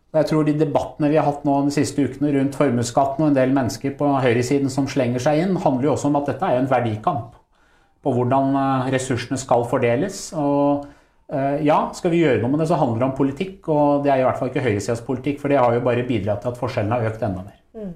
Og 0.09 0.21
jeg 0.21 0.29
tror 0.31 0.47
De 0.47 0.55
debattene 0.57 1.09
vi 1.11 1.19
har 1.19 1.27
hatt 1.27 1.43
nå 1.45 1.57
de 1.67 1.73
siste 1.75 2.01
ukene 2.01 2.31
rundt 2.33 2.55
formuesskatten 2.57 3.25
og 3.25 3.29
en 3.29 3.37
del 3.37 3.51
mennesker 3.53 3.93
på 3.99 4.07
høyresiden 4.23 4.71
som 4.73 4.87
slenger 4.89 5.21
seg 5.21 5.43
inn, 5.43 5.59
handler 5.61 5.91
jo 5.91 5.93
også 5.97 6.09
om 6.09 6.17
at 6.21 6.31
dette 6.31 6.47
er 6.47 6.61
en 6.61 6.71
verdikamp 6.71 7.35
på 7.99 8.15
hvordan 8.15 8.55
ressursene 8.95 9.37
skal 9.37 9.67
fordeles. 9.69 10.29
Og 10.39 10.87
ja, 11.61 11.81
skal 11.93 12.15
vi 12.15 12.23
gjøre 12.23 12.41
noe 12.41 12.55
med 12.55 12.63
det, 12.63 12.71
så 12.71 12.79
handler 12.79 13.03
det 13.03 13.09
om 13.11 13.17
politikk. 13.19 13.69
Og 13.69 14.07
det 14.07 14.15
er 14.15 14.23
i 14.23 14.25
hvert 14.25 14.39
fall 14.39 14.49
ikke 14.53 14.65
høyresidas 14.65 15.05
politikk, 15.05 15.43
for 15.43 15.51
det 15.51 15.59
har 15.61 15.75
jo 15.75 15.85
bare 15.85 16.07
bidratt 16.07 16.41
til 16.45 16.55
at 16.55 16.61
forskjellene 16.63 16.95
har 16.95 17.11
økt 17.11 17.27
enda 17.27 17.43
mer. 17.43 17.58
Mm. 17.77 17.93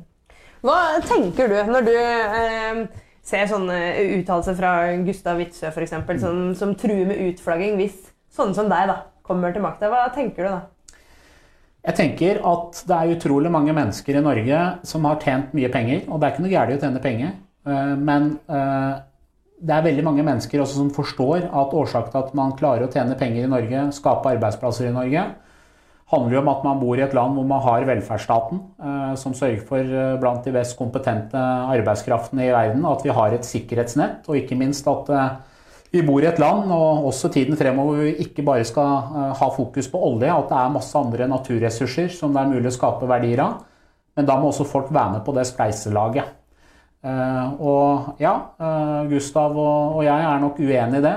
Hva 0.63 0.77
tenker 1.03 1.49
du 1.51 1.57
når 1.71 1.87
du 1.87 1.95
eh, 1.95 2.83
ser 3.25 3.49
sånne 3.51 3.79
uttalelser 4.19 4.57
fra 4.57 4.73
Gustav 5.03 5.39
Witzøe 5.41 5.71
f.eks., 5.71 5.95
som, 6.21 6.43
som 6.57 6.75
truer 6.79 7.07
med 7.09 7.23
utflagging 7.29 7.79
hvis 7.81 7.97
sånne 8.33 8.57
som 8.57 8.69
deg 8.71 8.87
da, 8.91 8.99
kommer 9.27 9.55
til 9.55 9.65
makta? 9.65 9.91
Hva 9.91 10.05
tenker 10.15 10.47
du 10.47 10.51
da? 10.51 10.61
Jeg 11.83 11.97
tenker 11.99 12.37
at 12.47 12.83
det 12.87 12.95
er 12.95 13.15
utrolig 13.17 13.51
mange 13.51 13.73
mennesker 13.75 14.15
i 14.15 14.23
Norge 14.23 14.59
som 14.87 15.03
har 15.09 15.19
tjent 15.19 15.51
mye 15.57 15.71
penger. 15.71 16.05
Og 16.07 16.15
det 16.15 16.29
er 16.29 16.35
ikke 16.35 16.45
noe 16.45 16.53
galt 16.53 16.71
i 16.71 16.77
å 16.77 16.79
tjene 16.79 17.01
penger, 17.03 17.33
men 17.99 18.29
det 19.63 19.75
er 19.75 19.85
veldig 19.85 20.03
mange 20.07 20.23
mennesker 20.23 20.63
også 20.63 20.79
som 20.79 20.91
forstår 20.95 21.45
at 21.47 21.75
årsaken 21.75 22.11
til 22.11 22.19
at 22.21 22.33
man 22.39 22.55
klarer 22.59 22.87
å 22.87 22.91
tjene 22.91 23.15
penger 23.19 23.45
i 23.45 23.51
Norge, 23.51 23.83
skape 23.95 24.31
arbeidsplasser 24.33 24.89
i 24.89 24.95
Norge, 24.95 25.25
handler 26.13 26.37
jo 26.37 26.41
om 26.43 26.51
at 26.53 26.63
man 26.65 26.79
bor 26.79 26.99
i 26.99 27.03
et 27.03 27.15
land 27.17 27.35
hvor 27.35 27.47
man 27.49 27.63
har 27.65 27.87
velferdsstaten, 27.89 28.61
som 29.19 29.33
sørger 29.35 29.65
for 29.67 29.95
blant 30.21 30.45
de 30.45 30.53
best 30.55 30.77
kompetente 30.79 31.39
arbeidskraftene 31.73 32.45
i 32.47 32.53
verden, 32.53 32.85
at 32.87 33.03
vi 33.03 33.11
har 33.17 33.33
et 33.33 33.49
sikkerhetsnett, 33.49 34.29
og 34.29 34.37
ikke 34.39 34.57
minst 34.59 34.87
at 34.87 35.11
vi 35.93 36.01
bor 36.01 36.23
i 36.23 36.29
et 36.29 36.39
land, 36.41 36.71
og 36.73 37.09
også 37.11 37.29
tiden 37.33 37.57
fremover, 37.57 37.99
hvor 37.99 38.07
vi 38.07 38.15
ikke 38.23 38.45
bare 38.45 38.65
skal 38.65 39.35
ha 39.37 39.49
fokus 39.53 39.89
på 39.91 39.99
olje, 40.07 40.31
at 40.33 40.47
det 40.49 40.57
er 40.57 40.71
masse 40.73 40.97
andre 40.97 41.27
naturressurser 41.29 42.09
som 42.15 42.33
det 42.33 42.41
er 42.41 42.53
mulig 42.55 42.71
å 42.71 42.77
skape 42.77 43.09
verdier 43.09 43.43
av. 43.43 43.59
Men 44.17 44.25
da 44.29 44.37
må 44.37 44.49
også 44.49 44.65
folk 44.69 44.89
være 44.93 45.17
med 45.17 45.25
på 45.25 45.33
det 45.37 45.45
spleiselaget. 45.49 46.39
Og 47.03 48.17
ja, 48.21 48.33
Gustav 49.09 49.57
og 49.59 50.01
jeg 50.05 50.25
er 50.29 50.41
nok 50.41 50.59
uenig 50.61 51.01
i 51.01 51.05
det. 51.05 51.15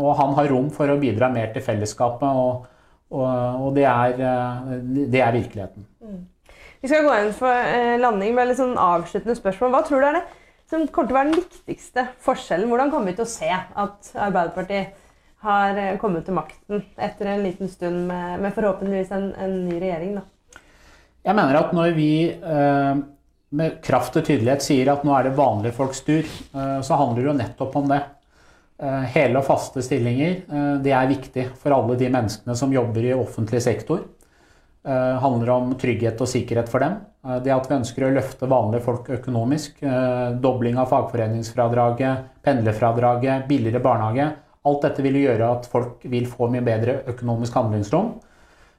Og 0.00 0.12
han 0.18 0.32
har 0.36 0.48
rom 0.52 0.68
for 0.74 0.90
å 0.90 0.98
bidra 1.00 1.28
mer 1.32 1.52
til 1.54 1.64
fellesskapet, 1.64 2.28
og, 2.28 2.68
og, 3.10 3.26
og 3.66 3.72
det, 3.76 3.86
er, 3.90 4.16
det, 4.16 5.20
er, 5.20 5.32
virkeligheten. 5.34 5.86
Mm. 6.00 6.20
Vi 6.80 6.88
skal 6.88 7.04
gå 7.04 7.16
inn 7.20 7.32
for 7.36 7.72
landing 8.00 8.36
med 8.36 8.48
litt 8.48 8.60
sånn 8.60 8.78
avsluttende 8.80 9.36
spørsmål. 9.36 9.74
Hva 9.74 9.82
tror 9.84 10.00
du 10.00 10.08
er 10.08 10.18
det 10.20 10.26
som 10.70 10.86
kommer 10.86 11.10
til 11.10 11.16
å 11.16 11.18
være 11.18 11.30
den 11.32 11.40
viktigste 11.42 12.06
forskjellen? 12.24 12.70
Hvordan 12.70 12.92
kommer 12.92 13.10
vi 13.10 13.18
til 13.18 13.26
å 13.26 13.32
se 13.32 13.50
at 13.50 14.10
Arbeiderpartiet 14.14 14.98
har 15.44 15.78
eh, 15.80 15.96
kommet 16.00 16.26
til 16.28 16.36
makten 16.36 16.84
etter 17.00 17.32
en 17.32 17.44
liten 17.46 17.70
stund 17.72 18.04
med, 18.10 18.42
med 18.44 18.54
forhåpentligvis 18.56 19.10
en, 19.16 19.30
en, 19.40 19.56
ny 19.66 19.80
regjering? 19.80 20.18
Da? 20.20 20.60
Jeg 21.26 21.36
mener 21.36 21.60
at 21.60 21.74
når 21.76 21.96
vi 21.96 22.12
eh, 22.30 23.02
med 23.60 23.80
kraft 23.84 24.16
og 24.20 24.26
tydelighet 24.26 24.64
sier 24.64 24.92
at 24.92 25.02
nå 25.06 25.14
er 25.16 25.28
det 25.28 25.36
vanlige 25.38 25.76
folks 25.76 26.04
tur, 26.06 26.22
eh, 26.22 26.78
så 26.86 27.00
handler 27.00 27.22
det 27.22 27.30
jo 27.32 27.38
nettopp 27.40 27.78
om 27.80 27.90
det. 27.90 28.02
Eh, 28.80 29.02
hele 29.12 29.36
og 29.36 29.44
faste 29.44 29.82
stillinger, 29.84 30.38
eh, 30.48 30.76
det 30.80 30.92
er 30.96 31.10
viktig 31.10 31.44
for 31.60 31.74
alle 31.76 31.98
de 32.00 32.08
menneskene 32.08 32.54
som 32.56 32.72
jobber 32.72 33.04
i 33.04 33.12
offentlig 33.12 33.60
sektor. 33.62 34.06
Det 34.80 35.20
handler 35.20 35.50
om 35.52 35.74
trygghet 35.76 36.20
og 36.24 36.28
sikkerhet 36.30 36.70
for 36.72 36.80
dem. 36.80 36.94
Det 37.44 37.52
at 37.52 37.66
vi 37.68 37.74
ønsker 37.76 38.06
å 38.06 38.14
løfte 38.14 38.48
vanlige 38.48 38.80
folk 38.80 39.10
økonomisk. 39.12 39.82
Dobling 40.40 40.78
av 40.80 40.88
fagforeningsfradraget, 40.88 42.22
pendlerfradraget, 42.42 43.44
billigere 43.46 43.82
barnehage. 43.84 44.30
Alt 44.64 44.80
dette 44.86 45.04
vil 45.04 45.20
gjøre 45.20 45.50
at 45.58 45.68
folk 45.68 46.00
vil 46.08 46.24
få 46.24 46.48
mye 46.48 46.64
bedre 46.64 47.02
økonomisk 47.12 47.60
handlingsrom. 47.60 48.14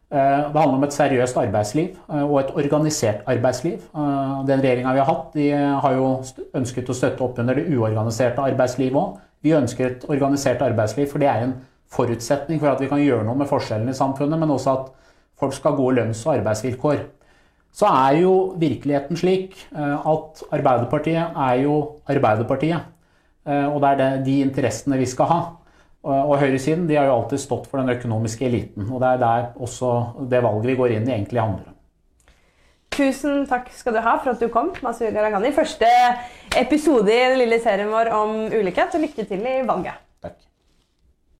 Det 0.10 0.58
handler 0.58 0.80
om 0.80 0.90
et 0.90 0.98
seriøst 0.98 1.38
arbeidsliv 1.38 1.94
og 2.10 2.40
et 2.40 2.56
organisert 2.56 3.22
arbeidsliv. 3.30 3.86
Den 3.94 4.66
regjeringa 4.66 4.98
vi 4.98 5.04
har 5.06 5.12
hatt, 5.14 5.34
de 5.38 5.52
har 5.86 6.00
jo 6.00 6.16
ønsket 6.58 6.90
å 6.90 6.98
støtte 6.98 7.22
opp 7.22 7.38
under 7.38 7.62
det 7.62 7.70
uorganiserte 7.70 8.42
arbeidslivet 8.42 8.98
òg. 8.98 9.20
Vi 9.42 9.54
ønsker 9.58 9.88
et 9.88 10.06
organisert 10.10 10.62
arbeidsliv, 10.62 11.08
for 11.12 11.22
det 11.22 11.30
er 11.32 11.46
en 11.46 11.56
forutsetning 11.92 12.60
for 12.62 12.72
at 12.72 12.82
vi 12.82 12.90
kan 12.92 13.02
gjøre 13.02 13.26
noe 13.28 13.40
med 13.40 13.50
forskjellene 13.50 13.92
i 13.92 13.98
samfunnet, 13.98 14.40
men 14.40 14.54
også 14.54 14.76
at 14.76 14.92
folk 15.42 15.56
skal 15.58 15.74
ha 15.74 15.80
gode 15.80 15.98
lønns- 15.98 16.22
og 16.28 16.38
arbeidsvilkår. 16.38 17.02
Så 17.72 17.88
er 17.88 18.20
jo 18.22 18.34
virkeligheten 18.60 19.18
slik 19.18 19.56
at 19.72 20.44
Arbeiderpartiet 20.52 21.38
er 21.40 21.62
jo 21.64 21.76
Arbeiderpartiet. 22.12 22.90
Og 23.48 23.82
det 23.82 23.92
er 23.96 24.24
de 24.26 24.40
interessene 24.44 25.00
vi 25.00 25.08
skal 25.10 25.30
ha. 25.32 25.42
Og 26.04 26.36
høyresiden 26.42 26.88
de 26.90 26.98
har 26.98 27.08
jo 27.08 27.16
alltid 27.16 27.42
stått 27.42 27.70
for 27.72 27.82
den 27.82 27.94
økonomiske 27.96 28.46
eliten. 28.46 28.90
Og 28.90 29.00
det 29.02 29.14
er 29.14 29.22
der 29.22 29.46
også 29.56 29.94
det 30.30 30.44
valget 30.44 30.68
vi 30.74 30.76
går 30.80 30.98
inn 30.98 31.08
i, 31.08 31.14
egentlig 31.16 31.42
handler 31.42 31.71
om. 31.71 31.71
Tusen 32.92 33.46
takk 33.48 33.70
skal 33.72 33.96
du 33.96 34.02
ha 34.04 34.18
for 34.20 34.34
at 34.34 34.42
du 34.44 34.50
kom, 34.52 34.74
Masud 34.84 35.14
Gharahkhani. 35.16 35.54
Første 35.56 35.88
episode 36.60 37.08
i 37.08 37.30
den 37.32 37.40
lille 37.40 37.62
serien 37.64 37.88
vår 37.88 38.12
om 38.12 38.34
ulikhet. 38.52 38.98
Og 38.98 39.06
lykke 39.06 39.24
til 39.30 39.46
i 39.48 39.62
valget. 39.64 40.11